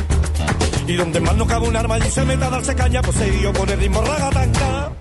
[0.85, 3.67] Y donde más no cabe un arma y se meta a darse caña, poseído por
[3.71, 4.91] el ritmo ragatanga.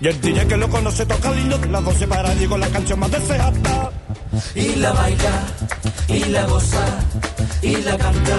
[0.00, 2.68] Y el DJ que lo conoce toca el himno de las 12 para Diego la
[2.68, 3.92] canción más deseada.
[4.56, 5.46] Y la baila,
[6.08, 6.84] y la goza,
[7.62, 8.36] y la canta.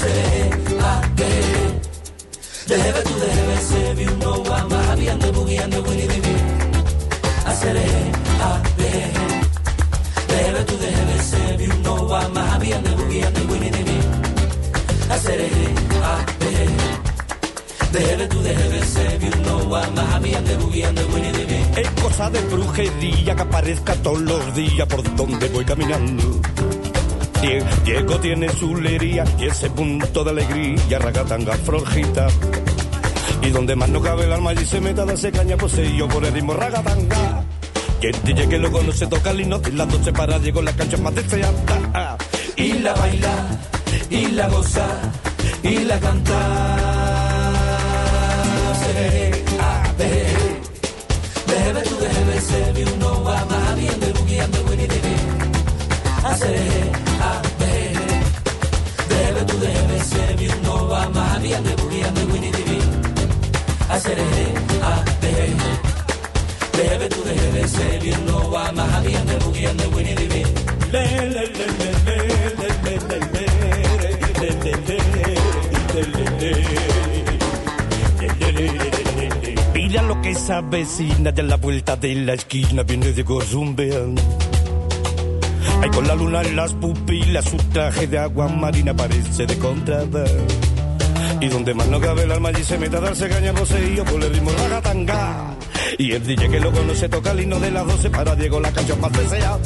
[0.00, 0.50] Se,
[0.84, 6.34] a, de, debe tu debe Sebi un no wamba Happy ande boogie ande willy baby.
[7.46, 7.86] Haceré,
[8.40, 9.04] haceré
[10.28, 13.98] Debe tu debe Sebi un no va, wamba Happy ande boogie ande willy baby.
[15.10, 15.48] Haceré,
[16.10, 16.66] haceré
[17.92, 21.80] Debe tu debe Sebi un no wamba Happy ande boogie ande willy baby.
[21.80, 26.40] Es cosa de brujería que aparezca todos los días por donde voy caminando.
[27.84, 32.26] Diego tiene su lería y ese punto de alegría, ragatanga, florjita
[33.46, 36.32] y donde más no cabe el alma y se meta darse caña, poseído por el
[36.32, 37.44] ritmo ragatanga.
[38.02, 40.96] Y el DJ que lo conoce toca el himno, las 12 para Diego la cancha
[40.96, 42.18] más deseada.
[42.56, 43.60] y la baila,
[44.10, 44.88] y la goza,
[45.62, 46.38] y la canta.
[48.80, 49.30] Se,
[49.60, 50.26] a, de,
[51.46, 55.00] debe tu debe se vi un no va más bien de bugueando winnie de
[56.24, 56.90] Hacer
[57.20, 62.65] a, de, debe tu debe se vi un no va más bien de bugueando winnie
[63.88, 64.18] de Hacer
[64.82, 65.32] a, de,
[66.76, 70.26] debe tu debe se vi un no va más bien de bugueando winnie de
[70.92, 72.16] Le, le, le, le, le,
[72.56, 74.52] le, le, le, le, le, le, le,
[75.94, 76.66] le, le, le.
[79.74, 84.22] Mira lo que esa vecina de la vuelta de la esquina viene de zumbeando.
[85.82, 90.75] Ay, con la luna en las pupilas, su traje de agua marina parece de contrabando.
[91.40, 94.22] Y donde más no cabe el alma allí se mete a darse caña poseído por
[94.22, 95.56] el ritmo ragatanga.
[95.98, 98.72] Y el DJ que lo conoce toca el himno de las 12 para Diego la
[98.72, 99.58] canción más deseada.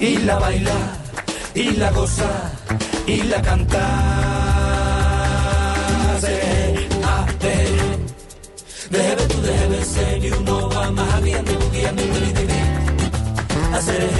[0.00, 0.98] y la baila,
[1.54, 2.52] y la goza,
[3.06, 3.80] y la canta.
[6.20, 7.54] Se, de,
[8.90, 12.60] debe tu debe ser y uno va más bien de bugueando y de de
[13.74, 14.10] Hacer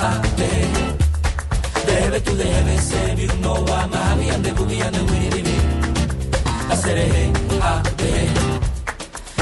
[0.00, 5.47] a, de, debe tu debe ser y uno va más bien de bugueando y de
[6.94, 7.82] de Hacer a,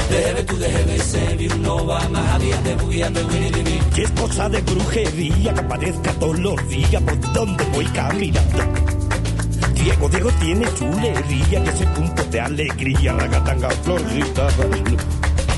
[0.09, 3.79] de, debe tu debe ser y uno va más bien de bugueando y de de
[3.95, 8.63] Y es cosa de brujería que aparezca todos los días por donde voy caminando.
[9.73, 14.47] Diego, Diego tiene chulería, que ese punto de alegría, la gatanga florita.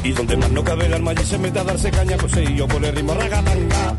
[0.04, 2.68] Y donde más no cabe el alma y se mete a darse caña, pues yo
[2.68, 3.98] por el ritmo ragatanga.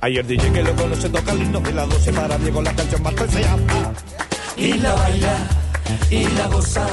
[0.00, 3.14] Ayer dije que lo conoce toca himno de la 12 para Diego la canción más
[3.14, 3.92] deseada.
[4.56, 5.48] y la baila,
[6.10, 6.86] y la goza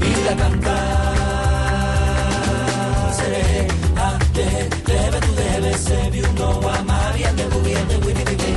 [0.00, 0.76] y la canta.
[3.16, 4.48] Seré a ah, de
[4.92, 8.50] debe tu debe se vi uno a María de bubiente winibite.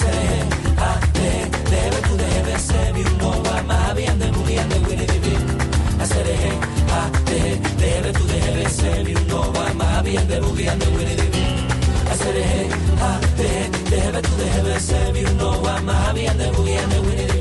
[0.00, 0.30] Seré
[0.78, 1.30] a de
[1.70, 5.32] debe tu debe se vi uno a María de bubiente winibite.
[6.10, 6.38] Seré
[6.98, 7.40] a de
[7.82, 11.42] debe tu debe se vi uno a María de bubiente winibite.
[12.18, 12.68] Seré
[13.00, 13.50] a de
[13.90, 17.37] debe tu debe se vi uno a María de bubiente.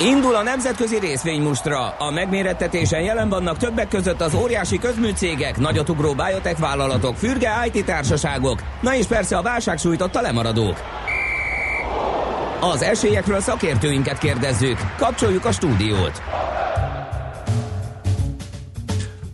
[0.00, 1.88] Indul a nemzetközi részvénymustra.
[1.88, 8.62] A megmérettetésen jelen vannak többek között az óriási közműcégek, nagyotugró biotech vállalatok, fürge IT társaságok,
[8.80, 10.76] na és persze a válság sújtotta lemaradók.
[12.60, 14.78] Az esélyekről szakértőinket kérdezzük.
[14.96, 16.22] Kapcsoljuk a stúdiót.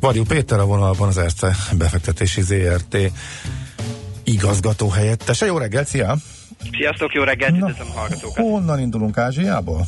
[0.01, 2.97] Varjú Péter a vonalban az Erste befektetési ZRT
[4.33, 5.47] igazgató helyettese.
[5.47, 6.17] Jó reggelt, szia!
[6.77, 8.45] Sziasztok, jó reggelt, üdvözlöm a hallgatókat.
[8.45, 9.85] Honnan indulunk Ázsiából?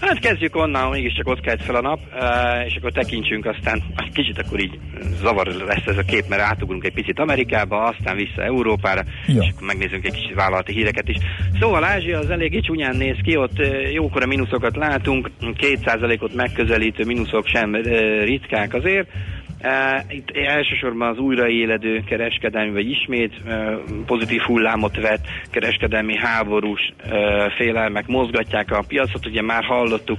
[0.00, 4.12] Hát kezdjük onnan, mégiscsak ott kelt fel a nap, eh, és akkor tekintsünk aztán, egy
[4.12, 4.78] kicsit akkor így
[5.20, 9.42] zavar lesz ez a kép, mert átugrunk egy picit Amerikába, aztán vissza Európára, Ja.
[9.42, 11.16] és akkor megnézzünk egy kicsit vállalati híreket is.
[11.60, 17.46] Szóval Ázsia az eléggé csúnyán néz ki, ott eh, jókora mínuszokat látunk, 2%-ot megközelítő mínuszok
[17.46, 17.82] sem eh,
[18.24, 19.08] ritkák azért,
[20.08, 23.34] itt elsősorban az újraéledő kereskedelmi, vagy ismét
[24.06, 26.92] pozitív hullámot vett kereskedelmi háborús
[27.56, 29.26] félelmek mozgatják a piacot.
[29.26, 30.18] Ugye már hallottuk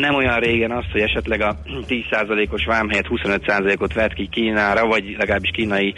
[0.00, 1.56] nem olyan régen azt, hogy esetleg a
[1.88, 5.94] 10%-os vám helyett 25%-ot vett ki Kínára, vagy legalábbis kínai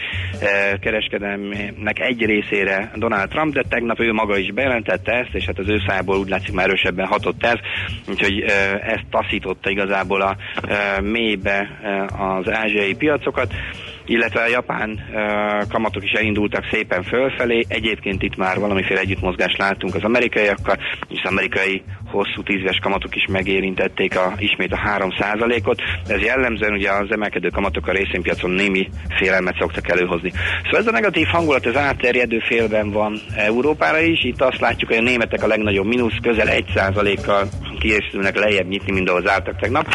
[0.80, 5.68] kereskedelmnek egy részére Donald Trump, de tegnap ő maga is bejelentette ezt, és hát az
[5.68, 7.58] ő szájából úgy látszik már erősebben hatott ez,
[8.08, 8.50] úgyhogy uh,
[8.92, 10.36] ez taszította igazából a
[11.02, 11.68] mélybe
[12.18, 13.52] az ázsiai piacokat.
[14.08, 15.00] illetve a japán
[15.68, 17.64] kamatok is elindultak szépen fölfelé.
[17.68, 20.76] Egyébként itt már valamiféle együttmozgást látunk az amerikaiakkal,
[21.08, 25.82] és az amerikai hosszú tízves kamatok is megérintették a, ismét a 3%-ot.
[26.06, 28.88] Ez jellemzően ugye az emelkedő kamatok a részvénypiacon némi
[29.18, 30.32] félelmet szoktak előhozni.
[30.64, 34.24] Szóval ez a negatív hangulat az átterjedő félben van Európára is.
[34.24, 37.48] Itt azt látjuk, hogy a németek a legnagyobb mínusz közel 1%-kal
[37.78, 39.86] készülnek lejjebb nyitni, mint ahol zártak tegnap.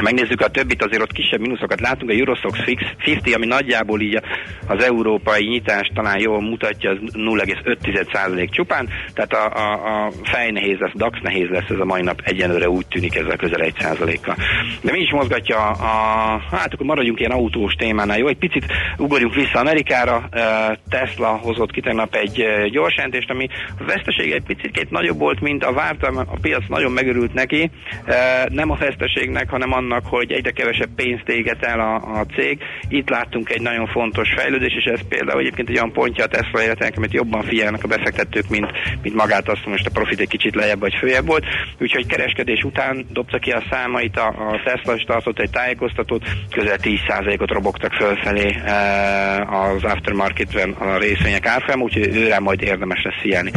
[0.00, 2.10] Ha megnézzük a többit, azért ott kisebb mínuszokat látunk.
[2.10, 4.20] A Eurostox Fix 50, ami nagyjából így
[4.66, 10.78] az európai nyitást talán jól mutatja, az 0,5% csupán, tehát a, a, a fej nehéz
[10.78, 14.36] lesz, DAX nehéz lesz ez a mai nap egyenlőre úgy tűnik ezzel közel 1%-kal.
[14.82, 18.26] De mi is mozgatja a, hát akkor maradjunk ilyen autós témánál, jó?
[18.26, 18.64] Egy picit
[18.96, 20.28] ugorjunk vissza Amerikára,
[20.88, 23.48] Tesla hozott ki tegnap egy gyors jelentést, ami
[23.78, 27.70] a vesztesége egy picit nagyobb volt, mint a vártam, a piac nagyon megörült neki,
[28.48, 32.58] nem a veszteségnek, hanem annak, hogy egyre kevesebb pénzt éget el a, a cég.
[32.88, 36.62] Itt láttunk egy nagyon fontos fejlődés, és ez például egyébként egy olyan pontja a Tesla
[36.62, 38.66] életének, amit jobban figyelnek a befektetők, mint,
[39.02, 41.44] mint magát azt, most a profit egy kicsit lejjebb vagy följebb volt.
[41.78, 46.76] Úgyhogy kereskedés után dobta ki a számait, a, a Tesla is tartott egy tájékoztatót, közel
[46.82, 48.72] 10%-ot robogtak fölfelé e,
[49.42, 53.50] az aftermarketben a részvények árfolyam, úgyhogy őre majd érdemes lesz figyelni.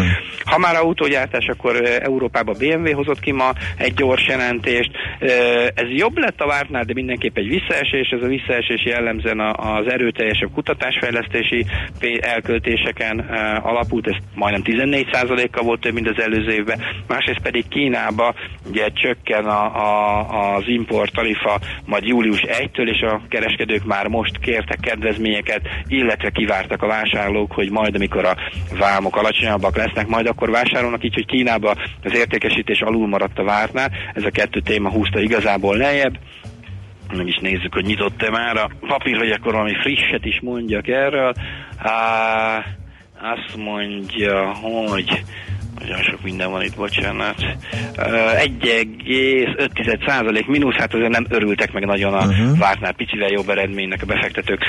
[0.43, 4.91] Ha már autógyártás, akkor Európában BMW hozott ki ma egy gyors jelentést.
[5.73, 8.09] Ez jobb jobb lett a vártnál, de mindenképp egy visszaesés.
[8.09, 11.65] Ez a visszaesés jellemzően az erőteljesebb kutatásfejlesztési
[12.19, 16.81] elköltéseken uh, alapult, ez majdnem 14%-kal volt több, mint az előző évben.
[17.07, 18.33] Másrészt pedig Kínába
[18.69, 24.39] ugye csökken a, a, az import tarifa majd július 1-től, és a kereskedők már most
[24.39, 28.35] kértek kedvezményeket, illetve kivártak a vásárlók, hogy majd amikor a
[28.79, 33.91] vámok alacsonyabbak lesznek, majd akkor vásárolnak, így, hogy Kínába az értékesítés alul maradt a vártnál.
[34.13, 36.19] Ez a kettő téma húzta igazából lejjebb lejjebb.
[37.17, 41.33] Meg is nézzük, hogy nyitott-e már a papír, hogy akkor valami frisset is mondjak erről.
[41.77, 42.65] Á,
[43.21, 45.23] azt mondja, hogy
[45.87, 47.35] nagyon sok minden van itt, bocsánat.
[47.95, 52.57] 1,5 százalék mínusz, hát azért nem örültek meg nagyon a uh-huh.
[52.57, 54.63] vártnál picivel jobb eredménynek a befektetők.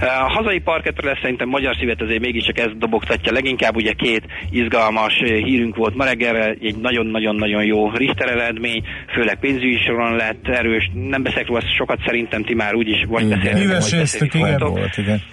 [0.00, 5.14] A hazai parketre lesz szerintem magyar szívet azért mégiscsak ez dobogtatja leginkább, ugye két izgalmas
[5.22, 8.82] hírünk volt ma reggelre, egy nagyon-nagyon-nagyon jó Richter eredmény,
[9.14, 13.62] főleg pénzügyi soron lett erős, nem beszélek róla sokat szerintem ti már úgyis vagy beszéltek.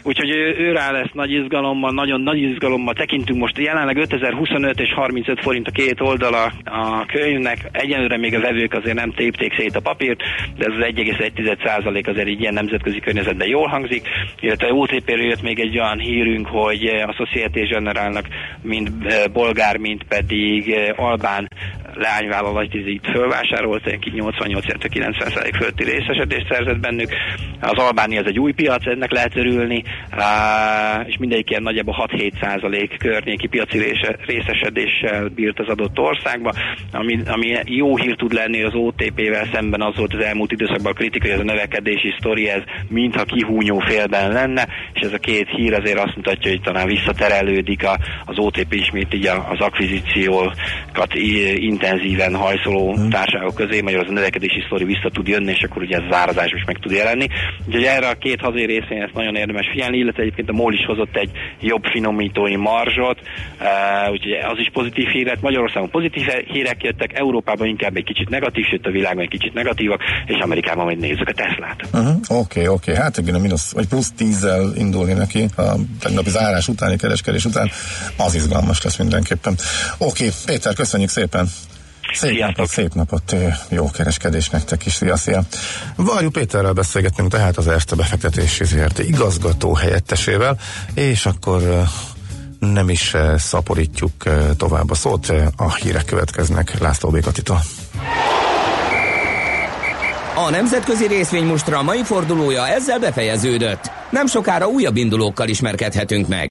[0.03, 4.93] Úgyhogy ő, ő rá lesz nagy izgalommal, nagyon nagy izgalommal tekintünk most jelenleg 5025 és
[4.93, 7.57] 30 35 forint a két oldala a könyvnek.
[7.71, 10.21] Egyenlőre még a vevők azért nem tépték szét a papírt,
[10.57, 14.07] de ez az 1,1% azért így ilyen nemzetközi környezetben jól hangzik.
[14.39, 18.27] Illetve OTP-ről jött még egy olyan hírünk, hogy a Société Generálnak
[18.61, 21.47] mind eh, bolgár, mind pedig eh, albán
[21.95, 27.09] leányvállalat itt fölvásárolt, 88-90% fölötti részesedést szerzett bennük.
[27.59, 29.83] Az Albánia az egy új piac, ennek lehet örülni,
[31.05, 33.95] és mindegyik ilyen nagyjából 6-7% környéki piaci
[34.25, 36.53] részesedéssel bírt az adott országba,
[36.91, 40.95] ami, ami jó hír tud lenni az OTP-vel szemben az volt az elmúlt időszakban a
[40.95, 45.49] kritika, hogy ez a növekedési sztori, ez mintha kihúnyó félben lenne, és ez a két
[45.49, 51.13] hír azért azt mutatja, hogy talán visszaterelődik a, az OTP ismét így az akvizíciókat
[51.55, 53.09] intenzíven hajszoló hmm.
[53.09, 56.15] társaságok közé, magyar az a növekedési sztori vissza tud jönni, és akkor ugye ez az
[56.15, 57.27] árazás is meg tud jelenni.
[57.67, 60.85] Úgyhogy erre a két hazai részén ezt nagyon érdemes figyelni, illetve egyébként a MOL is
[60.85, 61.29] hozott egy
[61.61, 63.19] jobb finomítói marzsot,
[63.59, 65.41] uh, úgyhogy az is pozitív híret.
[65.41, 70.01] Magyarországon pozitív hírek jöttek, Európában inkább egy kicsit negatív, sőt a világban egy kicsit negatívak,
[70.25, 71.81] és Amerikában majd nézzük a Teslát.
[71.83, 72.15] Oké, uh-huh.
[72.15, 72.95] oké, okay, okay.
[72.95, 77.69] hát igen, a mínusz, vagy plusz tízzel indulni neki a tegnapi zárás utáni kereskedés után,
[78.17, 79.55] az izgalmas lesz mindenképpen.
[79.97, 81.47] Oké, okay, Péter, köszönjük szépen!
[82.13, 83.35] Szép napot, szép napot,
[83.69, 85.43] jó kereskedés nektek is, szia, szia.
[85.95, 90.57] Varjú Péterrel beszélgetünk tehát az Erste befektetési ZRT igazgató helyettesével,
[90.93, 91.83] és akkor
[92.71, 94.11] nem is szaporítjuk
[94.57, 97.59] tovább a szót, a hírek következnek László Békatitól.
[100.35, 103.91] A nemzetközi részvény mostra mai fordulója ezzel befejeződött.
[104.09, 106.41] Nem sokára újabb indulókkal ismerkedhetünk meg.